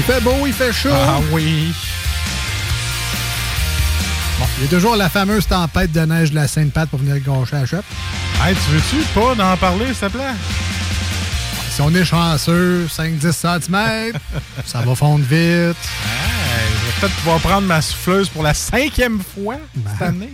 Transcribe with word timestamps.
Il 0.00 0.04
fait 0.14 0.20
beau, 0.22 0.46
il 0.46 0.52
fait 0.54 0.72
chaud. 0.72 0.88
Ah 0.94 1.20
oui. 1.30 1.74
Bon, 4.38 4.46
il 4.56 4.64
y 4.64 4.66
a 4.66 4.70
toujours 4.70 4.96
la 4.96 5.10
fameuse 5.10 5.46
tempête 5.46 5.92
de 5.92 6.00
neige 6.00 6.30
de 6.30 6.36
la 6.36 6.48
Sainte-Pat 6.48 6.88
pour 6.88 7.00
venir 7.00 7.18
gâcher 7.22 7.56
la 7.56 7.66
shop. 7.66 7.82
Hey, 8.42 8.54
tu 8.54 8.70
veux-tu 8.70 9.06
pas 9.14 9.34
d'en 9.34 9.54
parler, 9.58 9.88
s'il 9.88 9.96
te 9.96 10.06
plaît? 10.06 10.32
Si 11.70 11.82
on 11.82 11.94
est 11.94 12.04
chanceux, 12.06 12.86
5-10 12.86 13.32
cm, 13.60 14.12
ça 14.64 14.80
va 14.80 14.94
fondre 14.94 15.22
vite. 15.26 15.36
Hey, 15.36 15.74
je 16.70 16.86
vais 16.86 16.92
peut-être 17.00 17.14
pouvoir 17.16 17.38
prendre 17.40 17.66
ma 17.66 17.82
souffleuse 17.82 18.30
pour 18.30 18.42
la 18.42 18.54
cinquième 18.54 19.20
fois 19.20 19.56
Ben. 19.74 19.90
cette 19.92 20.08
année. 20.08 20.32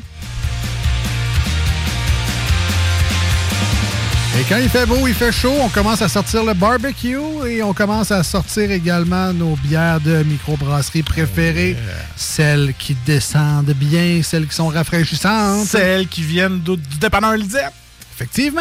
Et 4.39 4.45
quand 4.49 4.59
il 4.59 4.69
fait 4.69 4.85
beau, 4.85 5.07
il 5.07 5.15
fait 5.15 5.33
chaud, 5.33 5.55
on 5.63 5.71
commence 5.71 6.03
à 6.03 6.09
sortir 6.09 6.45
le 6.45 6.53
barbecue 6.53 7.17
et 7.49 7.63
on 7.63 7.73
commence 7.73 8.11
à 8.11 8.23
sortir 8.23 8.71
également 8.71 9.33
nos 9.33 9.57
bières 9.57 9.99
de 9.99 10.23
microbrasserie 10.25 11.03
préférées. 11.03 11.75
Celles 12.17 12.75
qui 12.79 12.95
descendent 13.07 13.73
bien, 13.73 14.21
celles 14.23 14.47
qui 14.47 14.55
sont 14.55 14.69
rafraîchissantes. 14.69 15.67
Celles 15.67 16.07
qui 16.07 16.21
viennent 16.21 16.61
du 16.61 16.77
du 16.77 16.99
dépanneur 16.99 17.33
Lisette. 17.33 17.73
Effectivement. 18.15 18.61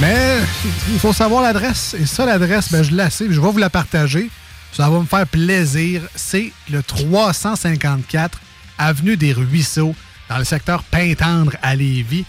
Mais 0.00 0.38
il 0.90 0.98
faut 0.98 1.12
savoir 1.12 1.42
l'adresse. 1.42 1.94
Et 2.00 2.06
ça, 2.06 2.24
l'adresse, 2.24 2.72
ben, 2.72 2.82
je 2.82 2.94
la 2.94 3.10
sais. 3.10 3.26
Je 3.30 3.40
vais 3.40 3.50
vous 3.50 3.58
la 3.58 3.70
partager. 3.70 4.30
Ça 4.72 4.88
va 4.88 4.98
me 4.98 5.04
faire 5.04 5.26
plaisir. 5.26 6.02
C'est 6.14 6.50
le 6.70 6.82
354 6.82 8.40
Avenue 8.78 9.16
des 9.16 9.32
Ruisseaux, 9.32 9.94
dans 10.32 10.38
le 10.38 10.44
secteur 10.44 10.82
Pintendre 10.84 11.52
à 11.62 11.76
Lévis. 11.76 12.24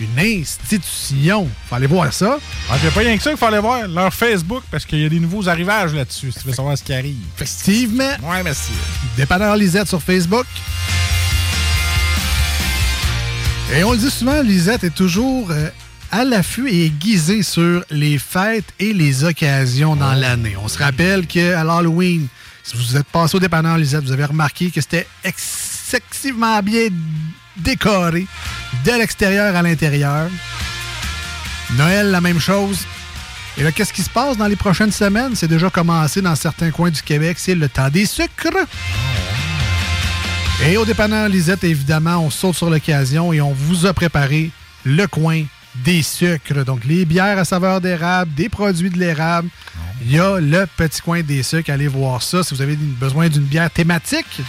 Une 0.00 0.18
institution. 0.18 1.48
Faut 1.68 1.76
aller 1.76 1.86
voir 1.86 2.12
ça. 2.12 2.38
Ah, 2.68 2.74
j'ai 2.82 2.90
pas 2.90 3.00
rien 3.00 3.16
que 3.16 3.22
ça 3.22 3.30
qu'il 3.30 3.38
fallait 3.38 3.60
voir. 3.60 3.86
Leur 3.86 4.12
Facebook, 4.12 4.64
parce 4.68 4.84
qu'il 4.84 4.98
y 4.98 5.04
a 5.04 5.08
des 5.08 5.20
nouveaux 5.20 5.48
arrivages 5.48 5.94
là-dessus, 5.94 6.32
si 6.32 6.40
tu 6.40 6.48
veux 6.48 6.52
savoir 6.52 6.76
ce 6.76 6.82
qui 6.82 6.92
arrive. 6.92 7.16
Effectivement. 7.36 8.10
Ouais, 8.24 8.42
merci. 8.42 8.72
Dépanneur 9.16 9.54
Lisette 9.54 9.86
sur 9.86 10.02
Facebook. 10.02 10.46
Et 13.72 13.84
on 13.84 13.92
le 13.92 13.98
dit 13.98 14.10
souvent, 14.10 14.42
Lisette 14.42 14.82
est 14.82 14.94
toujours 14.94 15.52
euh, 15.52 15.70
à 16.10 16.24
l'affût 16.24 16.68
et 16.68 16.86
aiguisée 16.86 17.44
sur 17.44 17.84
les 17.88 18.18
fêtes 18.18 18.72
et 18.80 18.92
les 18.92 19.22
occasions 19.22 19.94
dans 19.94 20.14
l'année. 20.14 20.56
On 20.60 20.66
se 20.66 20.78
rappelle 20.78 21.28
qu'à 21.28 21.62
l'Halloween, 21.62 22.26
si 22.64 22.76
vous 22.76 22.96
êtes 22.96 23.06
passé 23.06 23.36
au 23.36 23.40
dépanneur 23.40 23.78
Lisette, 23.78 24.02
vous 24.02 24.12
avez 24.12 24.24
remarqué 24.24 24.72
que 24.72 24.80
c'était 24.80 25.06
excessivement 25.22 26.60
bien 26.62 26.88
décoré 27.56 28.26
de 28.84 28.92
l'extérieur 28.92 29.54
à 29.54 29.62
l'intérieur. 29.62 30.28
Noël, 31.76 32.10
la 32.10 32.20
même 32.20 32.40
chose. 32.40 32.80
Et 33.56 33.62
là, 33.62 33.72
qu'est-ce 33.72 33.92
qui 33.92 34.02
se 34.02 34.10
passe 34.10 34.36
dans 34.36 34.46
les 34.46 34.56
prochaines 34.56 34.92
semaines? 34.92 35.34
C'est 35.34 35.48
déjà 35.48 35.70
commencé 35.70 36.20
dans 36.20 36.34
certains 36.34 36.70
coins 36.70 36.90
du 36.90 37.02
Québec. 37.02 37.36
C'est 37.38 37.54
le 37.54 37.68
temps 37.68 37.88
des 37.88 38.06
sucres. 38.06 38.66
Et 40.66 40.76
au 40.76 40.84
dépanneur 40.84 41.28
Lisette, 41.28 41.64
évidemment, 41.64 42.18
on 42.18 42.30
saute 42.30 42.56
sur 42.56 42.70
l'occasion 42.70 43.32
et 43.32 43.40
on 43.40 43.52
vous 43.52 43.86
a 43.86 43.92
préparé 43.92 44.50
le 44.84 45.06
coin 45.06 45.44
des 45.76 46.02
sucres. 46.02 46.64
Donc, 46.64 46.84
les 46.84 47.04
bières 47.04 47.38
à 47.38 47.44
saveur 47.44 47.80
d'érable, 47.80 48.32
des 48.34 48.48
produits 48.48 48.90
de 48.90 48.98
l'érable. 48.98 49.48
Il 50.02 50.12
y 50.12 50.18
a 50.18 50.38
le 50.38 50.66
petit 50.76 51.00
coin 51.00 51.22
des 51.22 51.42
sucres. 51.42 51.70
Allez 51.70 51.88
voir 51.88 52.22
ça. 52.22 52.42
Si 52.42 52.54
vous 52.54 52.62
avez 52.62 52.76
besoin 52.76 53.28
d'une 53.28 53.42
bière 53.42 53.70
thématique, 53.70 54.42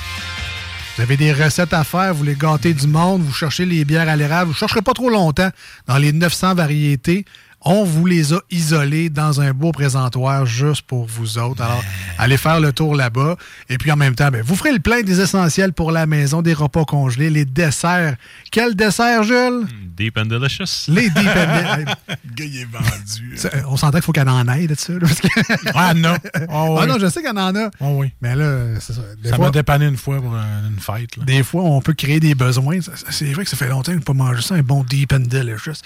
vous 0.96 1.02
avez 1.02 1.18
des 1.18 1.34
recettes 1.34 1.74
à 1.74 1.84
faire, 1.84 2.14
vous 2.14 2.20
voulez 2.20 2.36
gâter 2.36 2.74
du 2.74 2.88
monde, 2.88 3.22
vous 3.22 3.34
cherchez 3.34 3.66
les 3.66 3.84
bières 3.84 4.08
à 4.08 4.16
l'érable, 4.16 4.46
vous 4.46 4.54
ne 4.54 4.58
chercherez 4.58 4.82
pas 4.82 4.94
trop 4.94 5.10
longtemps 5.10 5.50
dans 5.88 5.98
les 5.98 6.14
900 6.14 6.56
variétés. 6.56 7.26
On 7.68 7.84
vous 7.84 8.06
les 8.06 8.32
a 8.32 8.40
isolées 8.52 9.10
dans 9.10 9.42
un 9.42 9.52
beau 9.52 9.72
présentoir 9.72 10.46
juste 10.46 10.84
pour 10.84 11.06
vous 11.08 11.40
autres. 11.40 11.64
Alors, 11.64 11.84
allez 12.20 12.38
faire 12.38 12.60
le 12.60 12.72
tour 12.72 12.96
là-bas. 12.96 13.38
Et 13.70 13.80
puis, 13.80 13.92
en 13.92 13.96
même 13.96 14.14
temps, 14.14 14.30
ben, 14.30 14.44
vous 14.44 14.56
ferez 14.56 14.72
le 14.72 14.78
plein 14.80 15.02
des 15.02 15.20
essentiels 15.20 15.74
pour 15.74 15.92
la 15.92 16.06
maison, 16.06 16.44
des 16.44 16.54
repas 16.54 16.86
congelés, 16.86 17.32
les 17.32 17.44
desserts. 17.46 18.16
Quel 18.52 18.76
dessert, 18.76 19.24
Jules? 19.24 19.66
Deep 19.98 20.16
and 20.18 20.26
delicious. 20.26 20.86
Les 20.90 21.10
deep 21.10 21.18
and... 21.28 21.86
Le 22.08 22.34
gars, 22.36 22.46
il 22.46 22.58
est 22.62 22.66
vendu. 22.72 23.36
Ça, 23.38 23.50
On 23.68 23.78
s'entend 23.78 23.94
qu'il 23.98 24.04
faut 24.04 24.12
qu'elle 24.12 24.30
en 24.30 24.48
aille 24.48 24.68
de 24.68 24.76
ça. 24.76 24.94
là, 24.94 25.00
parce 25.00 25.22
que- 25.22 25.28
Ah 25.74 25.94
non. 25.96 26.16
Ah 26.50 26.66
Ah 26.82 26.86
non, 26.86 26.98
je 27.00 27.08
sais 27.10 27.22
qu'elle 27.24 27.38
en 27.38 27.56
a. 27.56 27.70
Ah 27.82 27.86
oui. 27.90 28.12
Mais 28.22 28.36
là, 28.36 28.80
c'est 28.80 28.94
ça. 28.94 29.02
Des 29.24 29.30
Ça 29.30 29.38
fois- 29.38 29.46
m'a 29.46 29.52
dépanné 29.52 29.86
une 29.88 29.98
fois 29.98 30.22
pour 30.22 30.36
un- 30.36 30.68
une 30.70 30.80
fête. 30.80 31.18
là. 31.18 31.24
des 31.26 31.42
fois, 31.44 31.64
on 31.64 31.82
peut 31.82 31.94
créer 31.94 32.20
des 32.20 32.36
besoins. 32.36 32.78
C'est 33.10 33.32
vrai 33.34 33.44
que 33.44 33.50
ça 33.50 33.58
fait 33.58 33.70
longtemps 33.70 33.86
que 33.86 33.94
je 33.94 33.98
n'ai 34.00 34.04
pas 34.04 34.14
mangé 34.14 34.42
ça, 34.44 34.54
un 34.56 34.62
bon 34.62 34.84
Deep 34.84 35.14
and 35.14 35.20
Delicious. 35.30 35.82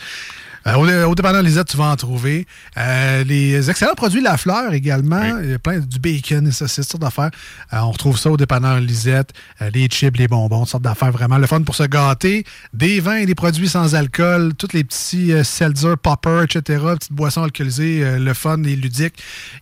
Euh, 0.67 0.75
au, 1.05 1.11
au 1.11 1.15
dépanneur 1.15 1.41
Lisette, 1.41 1.67
tu 1.69 1.77
vas 1.77 1.85
en 1.85 1.95
trouver. 1.95 2.45
Euh, 2.77 3.23
les 3.23 3.69
excellents 3.69 3.95
produits 3.95 4.21
La 4.21 4.37
Fleur 4.37 4.73
également. 4.73 5.39
Il 5.41 5.51
y 5.51 5.53
a 5.53 5.59
plein 5.59 5.79
du 5.79 5.99
bacon, 5.99 6.43
des 6.45 6.51
saucisses, 6.51 6.87
toutes 6.87 7.01
sortes 7.01 7.01
d'affaires. 7.01 7.31
Euh, 7.73 7.77
on 7.79 7.91
retrouve 7.91 8.17
ça 8.19 8.29
au 8.29 8.37
dépanneur 8.37 8.79
Lisette. 8.79 9.31
Euh, 9.61 9.69
les 9.73 9.87
chips, 9.87 10.17
les 10.17 10.27
bonbons, 10.27 10.59
toutes 10.61 10.69
sortes 10.69 10.83
d'affaires. 10.83 11.11
Vraiment 11.11 11.37
le 11.37 11.47
fun 11.47 11.61
pour 11.61 11.75
se 11.75 11.83
gâter. 11.83 12.43
Des 12.73 12.99
vins 12.99 13.15
et 13.17 13.25
des 13.25 13.35
produits 13.35 13.69
sans 13.69 13.95
alcool. 13.95 14.53
Tous 14.57 14.69
les 14.73 14.83
petits 14.83 15.31
euh, 15.33 15.43
seltzer, 15.43 15.95
popper, 16.01 16.43
etc. 16.43 16.83
Petites 16.95 17.13
boissons 17.13 17.43
alcoolisées. 17.43 18.03
euh, 18.03 18.19
le 18.19 18.33
fun 18.33 18.61
et 18.63 18.75
ludique. 18.75 19.15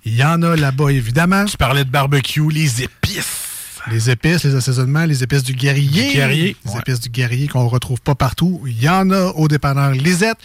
Il 0.03 0.15
y 0.15 0.23
en 0.23 0.41
a 0.41 0.55
là-bas, 0.55 0.89
évidemment. 0.89 1.45
Tu 1.45 1.57
parlais 1.57 1.85
de 1.85 1.89
barbecue, 1.89 2.49
les 2.51 2.81
épices. 2.83 3.43
Les 3.89 4.09
épices, 4.09 4.43
les 4.43 4.53
assaisonnements, 4.55 5.05
les 5.05 5.23
épices 5.23 5.43
du 5.43 5.53
guerrier. 5.53 6.09
Du 6.09 6.15
guerrier, 6.15 6.55
Les 6.65 6.71
ouais. 6.71 6.79
épices 6.79 6.99
du 6.99 7.09
guerrier 7.09 7.47
qu'on 7.47 7.63
ne 7.63 7.69
retrouve 7.69 8.01
pas 8.01 8.15
partout. 8.15 8.61
Il 8.65 8.81
y 8.83 8.89
en 8.89 9.09
a 9.11 9.27
au 9.35 9.47
dépanneur 9.47 9.91
Lisette. 9.91 10.37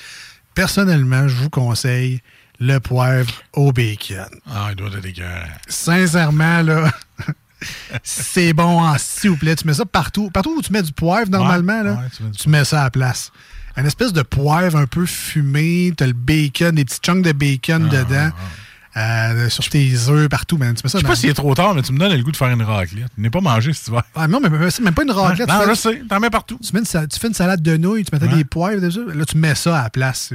Personnellement, 0.54 1.28
je 1.28 1.36
vous 1.36 1.50
conseille 1.50 2.20
le 2.60 2.78
poivre 2.78 3.32
au 3.54 3.72
bacon. 3.72 4.28
Ah, 4.50 4.68
il 4.70 4.76
doit 4.76 4.88
être 4.88 5.00
dégueulasse. 5.00 5.48
Sincèrement, 5.68 6.62
là, 6.62 6.92
c'est 8.02 8.52
bon 8.52 8.80
en 8.80 8.96
s'il 8.98 9.30
vous 9.30 9.36
plaît. 9.36 9.56
Tu 9.56 9.66
mets 9.66 9.74
ça 9.74 9.84
partout. 9.84 10.30
Partout 10.30 10.54
où 10.56 10.62
tu 10.62 10.72
mets 10.72 10.82
du 10.82 10.92
poivre, 10.92 11.30
normalement, 11.30 11.82
là, 11.82 11.92
ouais, 11.94 12.08
tu 12.16 12.22
mets 12.22 12.30
du 12.30 12.36
tu 12.36 12.48
mets 12.48 12.64
ça 12.64 12.80
à 12.80 12.84
la 12.84 12.90
place. 12.90 13.32
Une 13.76 13.86
espèce 13.86 14.12
de 14.12 14.22
poivre 14.22 14.76
un 14.76 14.86
peu 14.86 15.06
fumé. 15.06 15.92
Tu 15.96 16.04
as 16.04 16.06
le 16.06 16.12
bacon, 16.12 16.74
des 16.74 16.84
petits 16.84 17.00
chunks 17.02 17.24
de 17.24 17.32
bacon 17.32 17.88
dedans. 17.88 18.30
Euh, 18.96 19.48
sur 19.48 19.68
tes 19.68 19.90
œufs, 20.08 20.28
partout. 20.28 20.58
man. 20.58 20.74
Tu 20.74 20.82
mets 20.84 20.90
ça 20.90 20.98
Je 20.98 21.02
sais 21.02 21.08
pas 21.08 21.16
s'il 21.16 21.30
est 21.30 21.34
trop 21.34 21.54
tard, 21.54 21.74
mais 21.74 21.82
tu 21.82 21.92
me 21.92 21.98
donnes 21.98 22.12
le 22.14 22.22
goût 22.22 22.32
de 22.32 22.36
faire 22.36 22.48
une 22.48 22.62
raclette. 22.62 23.06
Je 23.16 23.22
n'ai 23.22 23.30
pas 23.30 23.40
mangé 23.40 23.72
si 23.72 23.84
tu 23.84 23.90
vas. 23.90 24.04
Ah 24.14 24.28
non, 24.28 24.40
mais, 24.40 24.70
c'est 24.70 24.82
même 24.82 24.94
pas 24.94 25.02
une 25.04 25.10
raclette. 25.10 25.48
Non, 25.48 25.60
fais- 25.62 25.68
je 25.70 25.74
sais. 25.74 26.02
T'en 26.08 26.20
mets 26.20 26.30
partout. 26.30 26.58
Tu, 26.62 26.72
mets 26.74 26.80
une 26.80 26.86
tu 27.08 27.18
fais 27.18 27.28
une 27.28 27.34
salade 27.34 27.62
de 27.62 27.76
nouilles, 27.76 28.04
tu 28.04 28.10
mettais 28.12 28.26
Ouais. 28.26 28.36
des 28.36 28.44
poivres 28.44 28.80
dessus, 28.80 29.00
là 29.14 29.24
tu 29.24 29.36
mets 29.38 29.54
ça 29.54 29.78
à 29.78 29.82
la 29.84 29.90
place. 29.90 30.32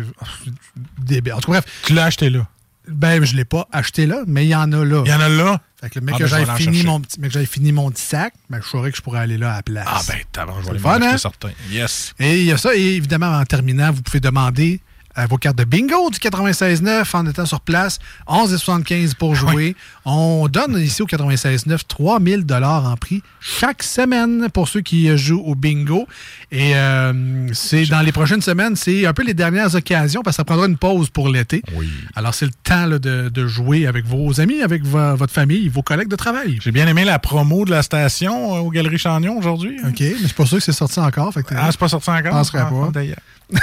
Débile. 0.98 1.34
En 1.34 1.40
tout 1.40 1.52
cas, 1.52 1.62
bref, 1.62 1.66
Tu 1.86 1.94
l'as 1.94 2.06
acheté 2.06 2.30
là. 2.30 2.48
ben 2.88 3.24
je 3.24 3.36
l'ai 3.36 3.46
pas 3.46 3.68
acheté 3.72 4.06
là, 4.06 4.22
mais 4.28 4.46
il 4.46 4.50
y 4.50 4.56
en 4.56 4.72
a 4.72 4.84
là. 4.86 5.04
Il 5.06 5.12
y 5.12 5.14
en 5.14 5.20
a 5.20 5.30
là? 5.30 5.62
Fait 5.80 5.90
que 5.92 6.00
le 6.00 6.06
mec 6.06 6.16
Ah, 6.16 6.18
que 6.18 6.24
ben, 6.24 6.30
je 6.30 6.36
vais 6.36 6.42
j'aille 6.42 6.50
aller 6.50 6.68
en 6.68 6.72
fini 6.72 6.84
mon 6.84 7.00
petit, 7.02 7.20
que 7.20 7.46
fini 7.46 7.72
mon 7.72 7.92
petit 7.92 8.02
sac, 8.04 8.34
ben 8.50 8.60
je 8.64 8.68
saurais 8.68 8.90
que 8.92 8.98
je 8.98 9.02
pourrais 9.04 9.20
aller 9.20 9.38
là 9.38 9.52
à 9.54 9.56
la 9.58 9.64
place. 9.64 9.88
Ah 9.88 10.02
ben, 10.08 10.18
t'as 10.32 10.46
je 10.66 10.72
vais 10.72 10.80
m'en 10.80 10.90
acheter 10.90 11.06
hein? 11.06 11.18
certain. 11.18 11.50
Yes. 11.70 12.16
Et 12.20 12.40
il 12.40 12.46
y 12.46 12.52
a 12.52 12.58
ça, 12.58 12.76
et 12.76 12.96
évidemment, 12.96 13.28
en 13.38 13.46
terminant, 13.46 13.92
vous 13.92 14.02
pouvez 14.02 14.20
demander 14.20 14.82
vos 15.26 15.38
cartes 15.38 15.58
de 15.58 15.64
bingo 15.64 16.10
du 16.12 16.20
96.9 16.20 17.04
en 17.16 17.26
étant 17.26 17.46
sur 17.46 17.62
place, 17.62 17.98
11,75 18.28 19.16
pour 19.16 19.34
jouer. 19.36 19.76
On 20.06 20.48
donne 20.48 20.78
ici 20.80 21.02
au 21.02 21.08
96.9 21.08 21.80
3000 21.88 22.46
dollars 22.46 22.86
en 22.86 22.96
prix 22.98 23.24
chaque 23.40 23.82
semaine 23.84 24.48
pour 24.54 24.68
ceux 24.68 24.82
qui 24.82 25.10
euh, 25.10 25.18
jouent 25.18 25.42
au 25.46 25.56
bingo. 25.56 26.08
Et 26.52 26.76
euh, 26.76 27.48
c'est 27.54 27.86
dans 27.88 28.02
les 28.02 28.12
prochaines 28.12 28.42
semaines, 28.42 28.76
c'est 28.76 29.06
un 29.06 29.14
peu 29.14 29.24
les 29.24 29.34
dernières 29.34 29.74
occasions 29.76 30.22
parce 30.22 30.36
que 30.36 30.42
ça 30.42 30.46
prendra 30.46 30.68
une 30.68 30.78
pause 30.78 31.10
pour 31.10 31.30
l'été. 31.30 31.62
Oui. 31.76 31.90
Alors 32.16 32.34
c'est 32.34 32.46
le 32.46 32.52
temps 32.64 32.86
là, 32.86 33.00
de, 33.00 33.30
de 33.30 33.48
jouer 33.48 33.88
avec 33.88 34.06
vos 34.06 34.40
amis, 34.40 34.62
avec 34.62 34.84
vo- 34.86 35.16
votre 35.16 35.34
famille, 35.34 35.68
vos 35.70 35.82
collègues 35.82 36.08
de 36.10 36.16
travail. 36.16 36.60
J'ai 36.62 36.72
bien 36.72 36.88
aimé 36.88 37.04
la 37.06 37.20
promo 37.20 37.66
de 37.66 37.72
la 37.72 37.82
station 37.84 38.56
euh, 38.56 38.60
aux 38.60 38.70
Galeries 38.70 38.98
Chagnon 39.00 39.38
aujourd'hui. 39.38 39.78
OK, 39.88 40.00
mais 40.00 40.14
je 40.22 40.26
suis 40.26 40.34
pas 40.34 40.46
sûr 40.46 40.58
que 40.58 40.64
c'est 40.64 40.72
sorti 40.72 41.00
encore. 41.00 41.34
Fait 41.34 41.44
que 41.44 41.54
Ah, 41.58 41.68
c'est 41.72 41.80
pas 41.80 41.88
sorti 41.88 42.10
encore? 42.10 42.24
Je 42.26 42.30
penserais 42.30 42.60
Ah, 42.62 42.70
pas. 42.70 42.90
d'ailleurs. 42.94 43.18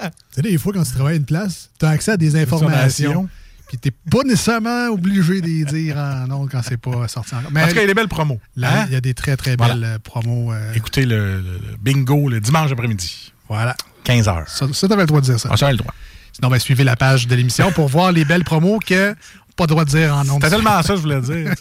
Tu 0.00 0.08
sais, 0.36 0.42
des 0.42 0.58
fois, 0.58 0.72
quand 0.72 0.82
tu 0.82 0.92
travailles 0.92 1.14
à 1.14 1.16
une 1.18 1.24
place, 1.24 1.70
tu 1.78 1.86
as 1.86 1.90
accès 1.90 2.12
à 2.12 2.16
des 2.16 2.36
informations. 2.40 3.28
Puis 3.68 3.78
t'es 3.78 3.90
pas 3.90 4.22
nécessairement 4.24 4.88
obligé 4.88 5.40
de 5.40 5.46
les 5.46 5.64
dire 5.64 5.96
en 5.96 6.26
nom 6.26 6.46
quand 6.46 6.60
c'est 6.62 6.76
pas 6.76 7.08
sorti 7.08 7.34
encore. 7.34 7.50
Mais 7.52 7.62
En 7.62 7.68
tout 7.68 7.74
cas, 7.74 7.80
il 7.80 7.82
y 7.82 7.84
a 7.84 7.86
des 7.86 7.94
belles 7.94 8.08
promos. 8.08 8.38
là, 8.56 8.82
Hein? 8.82 8.84
il 8.88 8.92
y 8.92 8.96
a 8.96 9.00
des 9.00 9.14
très, 9.14 9.34
très 9.36 9.56
Voilà. 9.56 9.74
belles 9.74 9.84
euh, 9.84 9.98
promos. 9.98 10.52
euh, 10.52 10.72
Écoutez 10.74 11.06
le, 11.06 11.42
bingo 11.80 12.28
le 12.28 12.40
dimanche 12.40 12.70
après-midi. 12.70 13.32
voilà. 13.48 13.74
15 14.04 14.28
heures. 14.28 14.48
Ça, 14.48 14.66
ça 14.74 14.88
t'avais 14.88 15.02
le 15.02 15.06
droit 15.06 15.20
de 15.20 15.26
dire 15.26 15.40
ça. 15.40 15.48
Ah, 15.58 15.70
le 15.70 15.76
droit. 15.78 15.94
Sinon, 16.32 16.48
ben, 16.50 16.58
suivez 16.58 16.84
la 16.84 16.96
page 16.96 17.26
de 17.28 17.34
l'émission 17.34 17.72
pour 17.72 17.88
voir 17.88 18.12
les 18.12 18.24
belles 18.26 18.44
promos 18.44 18.78
que 18.78 19.14
pas 19.56 19.64
le 19.64 19.68
droit 19.68 19.84
de 19.86 19.90
dire 19.90 20.14
en 20.14 20.24
nom. 20.24 20.34
C'était 20.34 20.50
tellement 20.50 20.82
ça 20.82 20.88
que 20.94 20.96
je 20.96 21.02
voulais 21.02 21.20
dire. 21.20 21.54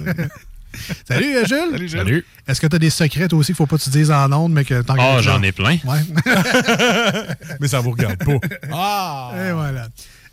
Salut, 1.07 1.35
euh, 1.35 1.45
Jules. 1.45 1.57
Salut, 1.71 1.87
Jules. 1.89 1.99
Salut. 1.99 2.25
Est-ce 2.47 2.61
que 2.61 2.67
tu 2.67 2.75
as 2.75 2.79
des 2.79 2.89
secrets 2.89 3.27
toi 3.27 3.39
aussi 3.39 3.47
qu'il 3.47 3.55
faut 3.55 3.65
pas 3.65 3.77
que 3.77 3.83
tu 3.83 3.89
dises 3.89 4.11
en 4.11 4.31
ondes, 4.31 4.53
mais 4.53 4.65
que 4.65 4.81
t'en 4.81 4.93
Ah, 4.95 4.97
gardes 4.97 5.21
j'en 5.23 5.41
ai 5.43 5.51
plein. 5.51 5.77
Ouais. 5.85 5.99
Mais 7.59 7.67
ça 7.67 7.79
vous 7.79 7.91
regarde 7.91 8.17
pas. 8.17 8.31
Ah! 8.71 9.31
Et 9.35 9.51
voilà. 9.51 9.87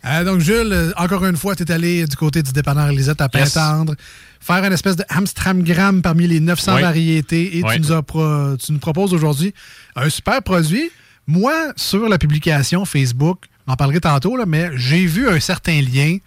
Euh, 0.05 0.23
donc, 0.23 0.39
Jules, 0.39 0.71
euh, 0.71 0.91
encore 0.95 1.25
une 1.25 1.35
fois, 1.35 1.55
tu 1.55 1.63
es 1.63 1.71
allé 1.71 2.05
du 2.07 2.15
côté 2.15 2.41
du 2.41 2.51
dépanneur 2.53 2.87
Lisette 2.89 3.19
à 3.21 3.29
Yes. 3.33 3.53
Pintendre, 3.53 3.95
faire 4.39 4.63
une 4.63 4.71
espèce 4.73 4.95
de 4.95 5.03
Amstramgram 5.09 6.01
parmi 6.01 6.25
les 6.27 6.39
900 6.39 6.75
Oui. 6.75 6.81
variétés 6.81 7.57
et 7.57 7.63
Oui. 7.63 7.73
tu, 7.75 7.81
nous 7.81 7.91
as 7.91 8.01
pro- 8.01 8.55
tu 8.57 8.71
nous 8.71 8.79
proposes 8.79 9.13
aujourd'hui 9.13 9.53
un 9.95 10.09
super 10.09 10.41
produit. 10.41 10.89
Moi, 11.27 11.53
sur 11.75 12.07
la 12.07 12.17
publication 12.17 12.85
Facebook, 12.85 13.45
j'en 13.67 13.75
parlerai 13.75 13.99
tantôt, 13.99 14.37
là, 14.37 14.45
mais 14.47 14.69
j'ai 14.75 15.05
vu 15.05 15.27
un 15.29 15.39
certain 15.41 15.81
lien 15.81 16.17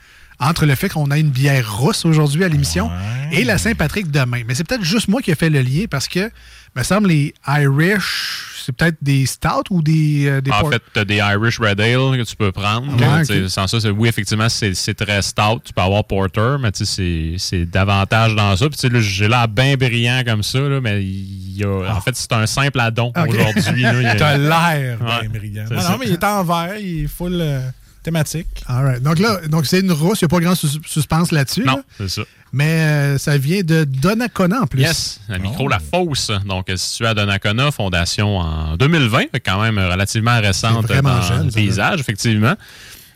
entre 0.43 0.67
le 0.67 0.75
fait 0.75 0.89
qu'on 0.89 1.11
a 1.11 1.19
une 1.19 1.31
bière 1.31 1.77
rousse 1.79 2.05
aujourd'hui 2.05 2.44
à 2.44 2.49
l'émission 2.49 2.91
et 3.31 3.44
la 3.44 3.59
Saint-Patrick 3.59 4.11
demain. 4.11 4.43
Mais 4.47 4.55
c'est 4.55 4.65
peut-être 4.67 4.83
juste 4.85 5.09
moi 5.09 5.23
qui 5.23 5.31
ai 5.31 5.35
fait 5.35 5.50
le 5.50 5.61
lien 5.62 5.85
parce 5.91 6.09
que, 6.09 6.31
me 6.75 6.83
semble, 6.83 7.09
les 7.09 7.33
Irish, 7.47 8.62
c'est 8.65 8.75
peut-être 8.75 8.97
des 9.03 9.27
stouts 9.27 9.49
ou 9.71 9.83
des, 9.83 10.27
euh, 10.27 10.41
des 10.41 10.50
En 10.50 10.69
fait, 10.71 10.83
tu 10.93 11.00
as 11.00 11.05
des 11.05 11.17
Irish 11.17 11.59
Red 11.59 11.81
Ale 11.81 12.17
que 12.19 12.23
tu 12.25 12.35
peux 12.37 12.50
prendre. 12.53 12.87
Ouais. 12.94 13.49
Sans 13.49 13.67
ça, 13.67 13.81
c'est- 13.81 13.91
oui, 13.91 14.09
effectivement, 14.09 14.49
c'est 14.49 14.94
très 14.94 15.21
stout. 15.23 15.61
Tu 15.65 15.73
peux 15.73 15.83
avoir 15.83 16.05
porter, 16.05 16.56
mais 16.61 16.73
tu 16.73 16.85
sais, 16.85 17.35
c'est- 17.39 17.67
davantage 17.67 18.35
dans 18.35 18.56
ça. 18.56 18.67
Puis, 18.69 18.89
j'ai 19.00 19.29
l'air 19.29 19.49
bien 19.49 19.77
brillant 19.77 20.23
comme 20.27 20.43
ça, 20.43 20.61
là, 20.61 20.81
mais 20.81 21.03
il 21.03 21.56
y 21.59 21.65
a, 21.65 21.94
en 21.94 22.00
fait, 22.00 22.17
c'est 22.17 22.33
un 22.33 22.47
simple 22.47 22.81
addon 22.81 23.12
Ok. 23.17 23.29
aujourd'hui. 23.29 23.62
Il 23.77 23.81
y 23.81 23.87
a- 24.06 24.15
T'as 24.23 24.37
l'air 24.39 24.99
Ouais, 25.00 25.29
bien 25.29 25.31
brillant. 25.41 25.65
non, 25.71 25.97
mais 26.00 26.06
il 26.06 26.12
est 26.12 26.25
en 26.25 26.43
vert, 26.44 26.77
il 26.81 27.05
est 27.05 27.09
full 27.09 27.39
euh, 27.41 27.61
thématique. 28.02 28.46
All 28.66 28.84
right. 28.84 29.02
Donc 29.02 29.19
là, 29.19 29.40
donc 29.49 29.66
c'est 29.66 29.81
une 29.81 29.93
rousse, 29.93 30.20
il 30.20 30.25
n'y 30.25 30.26
a 30.26 30.28
pas 30.28 30.40
grand 30.40 30.54
sus- 30.54 30.81
suspense 30.87 31.31
là-dessus. 31.32 31.64
Non, 31.64 31.76
là. 31.76 31.82
c'est 31.99 32.08
ça. 32.08 32.22
mais 32.52 32.64
euh, 32.64 33.19
ça 33.19 33.38
vient 33.38 33.62
de 33.62 33.84
Donnacona 33.84 34.62
en 34.62 34.66
plus. 34.66 34.81
Yes, 34.82 35.20
la 35.28 35.38
micro 35.38 35.69
La 35.69 35.78
Fosse, 35.78 36.31
donc 36.46 36.69
euh, 36.70 36.76
située 36.76 37.06
à 37.06 37.14
Donnacona, 37.14 37.70
fondation 37.70 38.38
en 38.38 38.76
2020, 38.76 39.31
fait 39.32 39.40
quand 39.40 39.60
même 39.62 39.78
relativement 39.78 40.40
récente 40.40 40.87
dans 40.87 41.22
jeune, 41.22 41.46
le 41.46 41.52
paysage, 41.52 42.00
effectivement. 42.00 42.54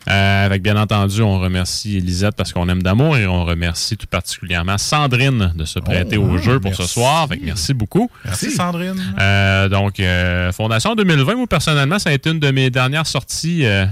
Euh, 0.08 0.46
avec 0.46 0.62
bien 0.62 0.76
entendu, 0.76 1.20
on 1.22 1.40
remercie 1.40 1.96
Elisette 1.96 2.36
parce 2.36 2.52
qu'on 2.52 2.68
aime 2.68 2.80
d'amour 2.80 3.16
et 3.16 3.26
on 3.26 3.44
remercie 3.44 3.96
tout 3.96 4.06
particulièrement 4.06 4.78
Sandrine 4.78 5.52
de 5.56 5.64
se 5.64 5.80
prêter 5.80 6.16
au 6.16 6.38
jeu 6.38 6.60
pour 6.60 6.76
ce 6.76 6.84
soir. 6.84 7.26
Fait 7.28 7.40
merci 7.42 7.74
beaucoup. 7.74 8.08
Merci, 8.24 8.52
Sandrine. 8.52 8.94
Euh, 9.18 9.68
donc, 9.68 9.98
euh, 9.98 10.52
Fondation 10.52 10.94
2020, 10.94 11.34
moi 11.34 11.46
personnellement, 11.48 11.98
ça 11.98 12.10
a 12.10 12.12
été 12.12 12.30
une 12.30 12.38
de 12.38 12.50
mes 12.52 12.70
dernières 12.70 13.08
sorties 13.08 13.66
euh, 13.66 13.84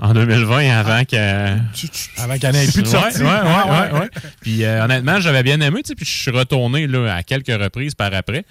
en 0.00 0.14
2020 0.14 0.70
avant 0.70 1.04
que. 1.04 1.16
Avant 2.20 2.38
qu'il 2.38 2.50
n'y 2.50 2.56
en 2.56 2.60
ait 2.60 2.66
plus 2.66 2.82
de 2.82 2.88
Ouais, 2.88 2.92
sortie. 2.92 3.22
ouais, 3.22 3.28
ouais, 3.28 3.92
ouais, 3.92 3.92
ouais. 4.00 4.10
Puis 4.40 4.64
euh, 4.64 4.84
honnêtement, 4.84 5.20
j'avais 5.20 5.42
bien 5.42 5.60
aimé, 5.60 5.82
tu 5.82 5.88
sais, 5.88 5.94
puis 5.94 6.06
je 6.06 6.10
suis 6.10 6.30
retourné 6.30 6.86
là, 6.86 7.14
à 7.14 7.22
quelques 7.22 7.48
reprises 7.62 7.94
par 7.94 8.12
après. 8.14 8.44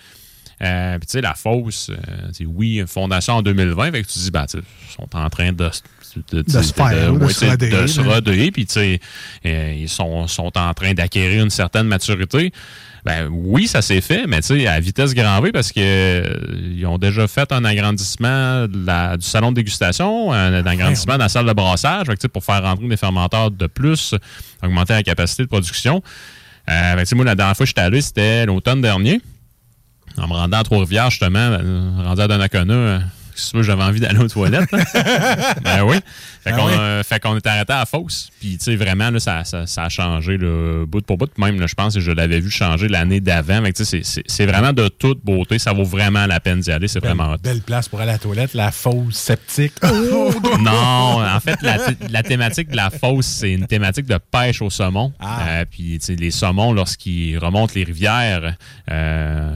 Euh, 0.62 1.00
puis 1.00 1.08
tu 1.08 1.12
sais, 1.14 1.22
la 1.22 1.34
fosse, 1.34 1.90
euh, 1.90 2.46
oui, 2.46 2.84
fondation 2.86 3.36
en 3.36 3.42
2020, 3.42 3.92
fait 3.92 4.04
que 4.04 4.08
tu 4.08 4.20
dis, 4.20 4.30
ben, 4.30 4.46
ils 4.54 4.62
sont 4.96 5.10
en 5.16 5.30
train 5.30 5.52
de, 5.54 5.72
de, 6.32 6.42
De 6.44 6.50
se 6.62 6.74
faire, 6.74 7.14
de 7.14 7.28
se 7.88 8.20
de 8.20 8.50
puis 8.52 8.66
tu 8.68 8.74
sais, 8.74 9.00
euh, 9.46 9.74
ils 9.76 9.90
sont, 9.90 10.28
sont 10.28 10.56
en 10.56 10.74
train 10.76 10.94
d'acquérir 10.94 11.44
une 11.44 11.50
certaine 11.50 11.88
maturité. 11.88 12.52
Ben 13.04 13.28
oui, 13.32 13.68
ça 13.68 13.82
s'est 13.82 14.02
fait, 14.02 14.28
mais 14.28 14.42
tu 14.42 14.60
sais, 14.60 14.68
à 14.68 14.80
vitesse 14.80 15.14
grand 15.16 15.42
V, 15.42 15.52
parce 15.52 15.72
que 15.72 15.80
euh, 15.80 16.24
ils 16.76 16.86
ont 16.86 17.00
déjà 17.00 17.28
fait 17.28 17.52
un 17.52 17.66
agrandissement 17.66 18.68
de 18.68 18.86
la- 18.86 19.18
du 19.18 19.26
salon 19.26 19.52
de 19.52 19.56
dégustation, 19.56 20.32
un, 20.32 20.66
agrandissement 20.66 21.14
dans 21.14 21.24
la 21.26 21.30
salle 21.30 21.48
de 21.48 21.54
brassage, 21.54 22.06
fait 22.06 22.14
que, 22.14 22.20
tu 22.20 22.22
sais, 22.24 22.28
pour 22.28 22.44
faire 22.44 22.62
rentrer 22.62 22.88
des 22.88 22.98
fermenteurs 22.98 23.50
de 23.50 23.68
plus, 23.68 24.14
augmenter 24.62 24.94
la 24.94 25.04
capacité 25.04 25.44
de 25.44 25.48
production. 25.48 26.04
Euh, 26.70 27.06
sais, 27.06 27.16
moi, 27.16 27.26
la 27.26 27.36
dernière 27.36 27.58
fois 27.58 27.66
que 27.66 27.70
j'étais 27.70 27.82
allé, 27.82 28.02
c'était 28.02 28.46
l'automne 28.46 28.82
dernier. 28.82 29.20
En 30.18 30.28
me 30.28 30.34
rendant 30.34 30.58
à 30.60 30.64
Trois-Rivières, 30.64 31.10
justement, 31.10 31.40
euh, 31.40 31.92
rendu 32.04 32.22
à 32.22 32.28
Donnacona, 32.28 33.02
si 33.42 33.56
veux, 33.56 33.64
j'avais 33.64 33.84
envie 33.84 34.00
d'aller 34.00 34.20
aux 34.20 34.28
toilettes. 34.28 34.70
ben 35.64 35.84
oui. 35.84 35.98
Fait 36.44 36.52
Ben 36.52 36.66
oui. 36.66 36.72
euh, 36.74 37.04
fait 37.04 37.20
qu'on 37.20 37.36
est 37.36 37.46
arrêté 37.46 37.74
à 37.74 37.80
la 37.80 37.86
fosse. 37.86 38.30
Puis, 38.40 38.58
tu 38.58 38.64
sais, 38.66 38.76
vraiment, 38.76 39.10
là, 39.12 39.20
ça, 39.20 39.44
ça, 39.44 39.68
ça 39.68 39.84
a 39.84 39.90
changé 39.90 40.38
bout 40.38 41.02
pour 41.06 41.18
bout. 41.18 41.30
Même, 41.38 41.60
là, 41.60 41.68
je 41.68 41.76
pense 41.76 41.94
que 41.94 42.00
je 42.00 42.12
l'avais 42.12 42.40
vu 42.40 42.50
changer 42.50 42.88
l'année 42.88 43.20
d'avant. 43.20 43.62
C'est- 43.76 44.46
vraiment 44.46 44.74
de 44.74 44.88
toute 44.88 45.24
beauté. 45.24 45.60
Ça 45.60 45.74
vaut 45.74 45.84
vraiment 45.84 46.26
la 46.26 46.40
peine 46.40 46.60
d'y 46.62 46.72
aller. 46.72 46.88
C'est 46.88 47.00
vraiment 47.00 47.32
hot. 47.34 47.38
Belle, 47.44 47.62
place 47.62 47.88
pour 47.88 48.02
aller 48.02 48.10
à 48.10 48.14
la 48.14 48.20
toilette, 48.20 48.54
la 48.54 48.72
fosse 48.72 49.16
sceptique. 49.16 49.74
Non, 50.62 51.24
en 51.26 51.40
fait, 51.40 51.62
la, 51.62 51.78
la 52.10 52.24
thématique 52.24 52.70
de 52.70 52.76
la 52.76 52.90
fosse, 52.90 53.26
c'est 53.26 53.52
une 53.52 53.68
thématique 53.68 54.06
de 54.06 54.18
pêche 54.18 54.62
au 54.62 54.70
saumon. 54.70 55.14
Ah. 55.20 55.40
Euh, 55.48 55.66
puis, 55.70 55.98
tu 56.00 56.06
sais, 56.08 56.16
les 56.16 56.32
saumons, 56.32 56.74
lorsqu'ils 56.74 57.38
remontent 57.38 57.74
les 57.76 57.84
rivières, 57.84 58.56
euh, 58.90 59.50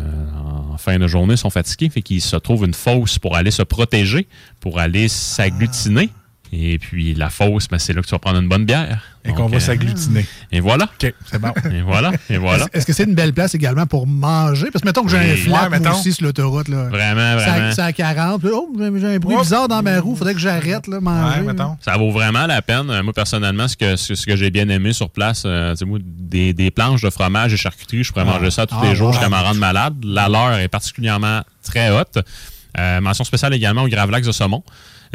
en 0.71 0.77
fin 0.77 0.97
de 0.97 1.07
journée, 1.07 1.37
sont 1.37 1.49
fatigués. 1.49 1.89
Fait 1.89 2.01
qu'ils 2.01 2.21
se 2.21 2.35
trouvent 2.35 2.65
une 2.65 2.73
fosse 2.73 3.19
pour 3.19 3.35
aller 3.35 3.51
se 3.51 3.61
protéger, 3.75 4.27
pour 4.61 4.79
aller 4.79 5.07
s'agglutiner. 5.09 6.09
Et 6.57 6.77
puis, 6.79 7.13
la 7.15 7.29
fosse, 7.29 7.67
ben, 7.67 7.79
c'est 7.79 7.91
là 7.91 8.01
que 8.01 8.07
tu 8.07 8.11
vas 8.11 8.19
prendre 8.19 8.39
une 8.39 8.47
bonne 8.47 8.63
bière. 8.65 9.01
Et 9.25 9.33
qu'on 9.33 9.47
va 9.47 9.57
euh, 9.57 9.59
s'agglutiner. 9.59 10.25
Et 10.53 10.61
voilà. 10.61 10.85
OK, 10.85 11.13
c'est 11.29 11.39
bon. 11.41 11.51
Et 11.73 11.81
voilà. 11.81 12.11
Et 12.29 12.37
voilà. 12.37 12.67
Est-ce 12.71 12.85
que 12.85 12.93
c'est 12.93 13.03
une 13.03 13.15
belle 13.15 13.33
place 13.33 13.55
également 13.55 13.85
pour 13.87 14.07
manger? 14.07 14.67
Parce 14.71 14.81
que 14.83 14.87
mettons 14.87 15.03
que 15.03 15.09
j'ai 15.09 15.17
un 15.17 15.49
moi 15.49 15.67
mettons. 15.67 15.91
aussi 15.91 16.13
sur 16.13 16.23
l'autoroute. 16.23 16.69
là. 16.69 16.83
Vraiment, 16.89 17.35
vraiment. 17.35 17.71
C'est 17.73 17.81
à 17.81 17.91
40. 17.91 18.39
puis, 18.41 18.51
Oh, 18.53 18.69
j'ai 18.77 19.15
un 19.15 19.17
bruit 19.19 19.35
Oups. 19.35 19.43
bizarre 19.43 19.67
dans 19.67 19.81
ma 19.81 19.99
roue. 19.99 20.15
Faudrait 20.15 20.35
que 20.35 20.39
j'arrête 20.39 20.87
là, 20.87 21.01
manger. 21.01 21.39
Ouais, 21.41 21.45
mettons. 21.47 21.75
Ça 21.81 21.97
vaut 21.97 22.11
vraiment 22.11 22.45
la 22.45 22.61
peine. 22.61 22.89
Euh, 22.89 23.03
Moi, 23.03 23.11
personnellement, 23.11 23.67
ce 23.67 23.75
que, 23.75 23.95
ce, 23.97 24.13
que 24.25 24.35
j'ai 24.37 24.51
bien 24.51 24.69
aimé 24.69 24.93
sur 24.93 25.09
place, 25.09 25.43
euh, 25.45 25.71
tu 25.71 25.79
sais, 25.79 25.85
moi, 25.85 25.97
des, 26.01 26.53
des 26.53 26.71
planches 26.71 27.01
de 27.01 27.09
fromage 27.09 27.51
et 27.53 27.57
charcuterie, 27.57 28.03
je 28.03 28.13
pourrais 28.13 28.25
manger 28.25 28.51
ça 28.51 28.65
tous 28.67 28.75
Ah, 28.79 28.85
les 28.85 28.95
jours 28.95 29.11
jusqu'à 29.11 29.27
m'en 29.29 29.41
rendre 29.41 29.59
malade. 29.59 29.95
La 30.05 30.29
leur 30.29 30.53
est 30.53 30.69
particulièrement 30.69 31.41
très 31.63 31.89
haute. 31.89 32.19
Euh, 32.77 33.01
mention 33.01 33.23
spéciale 33.23 33.53
également 33.53 33.83
au 33.83 33.87
Gravelax 33.87 34.27
de 34.27 34.31
Saumon. 34.31 34.63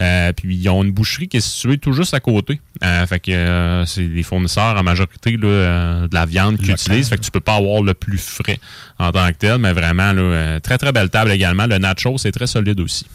Euh, 0.01 0.33
puis 0.33 0.57
ils 0.57 0.69
ont 0.69 0.83
une 0.83 0.93
boucherie 0.93 1.29
qui 1.29 1.39
est 1.39 1.41
située 1.41 1.77
tout 1.77 1.93
juste 1.93 2.15
à 2.15 2.21
côté. 2.21 2.61
Euh, 2.83 3.07
fait 3.07 3.21
que 3.21 3.33
euh, 3.33 3.85
c'est 3.85 4.07
des 4.07 4.23
fournisseurs 4.23 4.77
en 4.77 4.83
majorité 4.83 5.37
là, 5.37 5.49
euh, 5.49 6.09
de 6.09 6.15
la 6.15 6.27
viande 6.27 6.59
qu'ils 6.59 6.71
utilisent. 6.71 7.09
Fait 7.09 7.17
que 7.17 7.23
tu 7.23 7.31
peux 7.31 7.41
pas 7.41 7.57
avoir 7.57 7.83
le 7.83 7.93
plus 7.93 8.19
frais 8.19 8.59
en 8.99 9.13
tant 9.13 9.27
que 9.29 9.37
tel, 9.37 9.59
mais 9.59 9.73
vraiment 9.73 10.13
là, 10.13 10.23
euh, 10.23 10.61
très 10.61 10.79
très 10.79 10.93
belle 10.93 11.11
table 11.11 11.31
également. 11.33 11.67
Le 11.67 11.79
nacho 11.79 12.17
c'est 12.19 12.33
très 12.33 12.47
solide 12.47 12.81
aussi. 12.81 13.07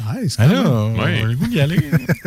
Ouais, 0.00 0.28
c'est 0.28 0.40
Ah 0.40 0.46
là, 0.46 0.62
on 0.66 1.00
a 1.00 1.08
le 1.08 1.34
goût 1.36 1.46
d'y 1.46 1.60
aller. 1.60 1.78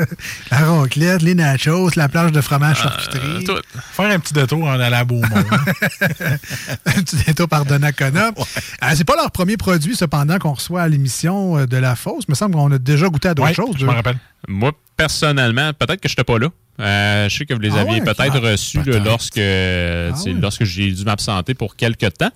La 0.52 0.58
raclette, 0.60 1.22
les 1.24 1.34
nachos, 1.36 1.90
la 1.96 2.08
planche 2.08 2.32
de 2.32 2.40
fromage 2.42 2.78
Euh, 2.80 2.84
charcuterie. 2.84 3.44
tout. 3.44 3.58
Faire 3.94 4.12
un 4.12 4.20
petit 4.20 4.34
détour 4.34 4.64
en 4.64 4.80
allant 4.80 4.98
à 4.98 5.04
Beaumont. 5.04 5.24
un 6.86 6.92
petit 7.02 7.16
détour 7.26 7.48
par 7.48 7.66
Donnacona. 7.66 8.32
Euh, 8.84 8.88
c'est 8.94 9.04
pas 9.06 9.16
leur 9.16 9.32
premier 9.32 9.58
produit, 9.58 9.96
cependant, 9.96 10.38
qu'on 10.38 10.54
reçoit 10.54 10.82
à 10.84 10.88
l'émission 10.88 11.58
euh, 11.58 11.66
de 11.66 11.78
La 11.78 11.96
Fosse. 11.96 12.26
Il 12.28 12.32
me 12.32 12.36
semble 12.36 12.56
qu'on 12.56 12.72
a 12.72 12.78
déjà 12.78 13.08
goûté 13.08 13.30
à 13.30 13.34
d'autres 13.34 13.48
Ouais, 13.50 13.54
choses. 13.56 13.76
je 13.80 13.86
m'en 13.86 13.94
rappelle. 13.94 14.18
Moi, 14.48 14.72
personnellement, 14.98 15.72
peut-être 15.74 16.02
que 16.02 16.08
je 16.10 16.14
n'étais 16.14 16.24
pas 16.24 16.38
là. 16.38 16.50
Euh, 16.82 17.30
je 17.30 17.36
sais 17.38 17.46
que 17.46 17.54
vous 17.54 17.60
les 17.62 17.72
Ah 17.72 17.80
aviez 17.82 17.96
ouais? 17.96 18.02
peut-être 18.02 18.36
Ah, 18.36 18.40
reçus 18.52 18.80
lorsque, 18.86 19.38
euh, 19.38 20.12
ouais. 20.12 20.34
lorsque 20.34 20.66
j'ai 20.66 20.92
dû 20.92 21.04
m'absenter 21.06 21.54
pour 21.54 21.76
quelques 21.76 22.14
temps. 22.18 22.32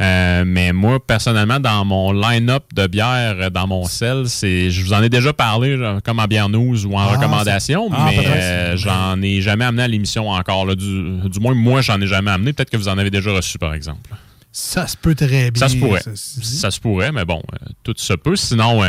Euh, 0.00 0.44
mais 0.46 0.72
moi, 0.72 1.04
personnellement, 1.04 1.58
dans 1.58 1.84
mon 1.84 2.12
line-up 2.12 2.64
de 2.72 2.86
bière, 2.86 3.34
euh, 3.40 3.50
dans 3.50 3.66
mon 3.66 3.84
sel, 3.84 4.28
c'est, 4.28 4.70
je 4.70 4.84
vous 4.84 4.92
en 4.92 5.02
ai 5.02 5.08
déjà 5.08 5.32
parlé, 5.32 5.76
comme 6.04 6.20
en 6.20 6.26
bière 6.26 6.48
news 6.48 6.86
ou 6.86 6.94
en 6.94 7.00
Ah, 7.00 7.16
recommandation, 7.16 7.88
ah, 7.92 8.06
mais 8.08 8.16
peut-être. 8.16 8.30
euh, 8.32 8.76
j'en 8.76 9.20
ai 9.22 9.40
jamais 9.40 9.64
amené 9.64 9.82
à 9.82 9.88
l'émission 9.88 10.28
encore. 10.30 10.66
là. 10.66 10.76
Du, 10.76 10.84
du 11.28 11.40
moins, 11.40 11.54
moi, 11.54 11.80
j'en 11.80 12.00
ai 12.00 12.06
jamais 12.06 12.30
amené. 12.30 12.52
Peut-être 12.52 12.70
que 12.70 12.76
vous 12.76 12.86
en 12.88 12.96
avez 12.96 13.10
déjà 13.10 13.32
reçu, 13.32 13.58
par 13.58 13.74
exemple. 13.74 14.08
Ça 14.52 14.86
se 14.86 14.96
peut 14.96 15.14
très 15.16 15.50
bien. 15.50 15.60
Ça 15.60 15.68
se 15.68 15.76
pourrait. 15.76 16.02
Ça 16.14 16.70
se 16.70 16.78
pourrait, 16.80 17.10
mais 17.10 17.24
bon, 17.24 17.42
euh, 17.54 17.66
tout 17.82 17.94
se 17.96 18.12
peut. 18.14 18.36
Sinon, 18.36 18.80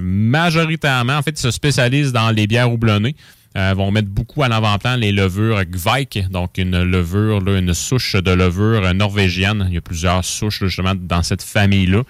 majoritairement, 0.00 1.16
en 1.16 1.22
fait, 1.22 1.32
ils 1.32 1.38
se 1.42 1.50
spécialisent 1.50 2.12
dans 2.12 2.30
les 2.30 2.46
bières 2.46 2.70
houblonnées. 2.72 3.16
Euh, 3.56 3.74
vont 3.74 3.90
mettre 3.90 4.08
beaucoup 4.08 4.44
à 4.44 4.48
l'avant-plan 4.48 4.94
les 4.94 5.10
levures 5.10 5.64
Gveik, 5.64 6.30
donc 6.30 6.56
une 6.56 6.84
levure, 6.84 7.44
une 7.48 7.74
souche 7.74 8.14
de 8.14 8.30
levure 8.30 8.94
norvégienne. 8.94 9.66
Il 9.68 9.74
y 9.74 9.78
a 9.78 9.80
plusieurs 9.80 10.24
souches 10.24 10.62
justement 10.62 10.94
dans 10.94 11.24
cette 11.24 11.42
famille-là. 11.42 12.02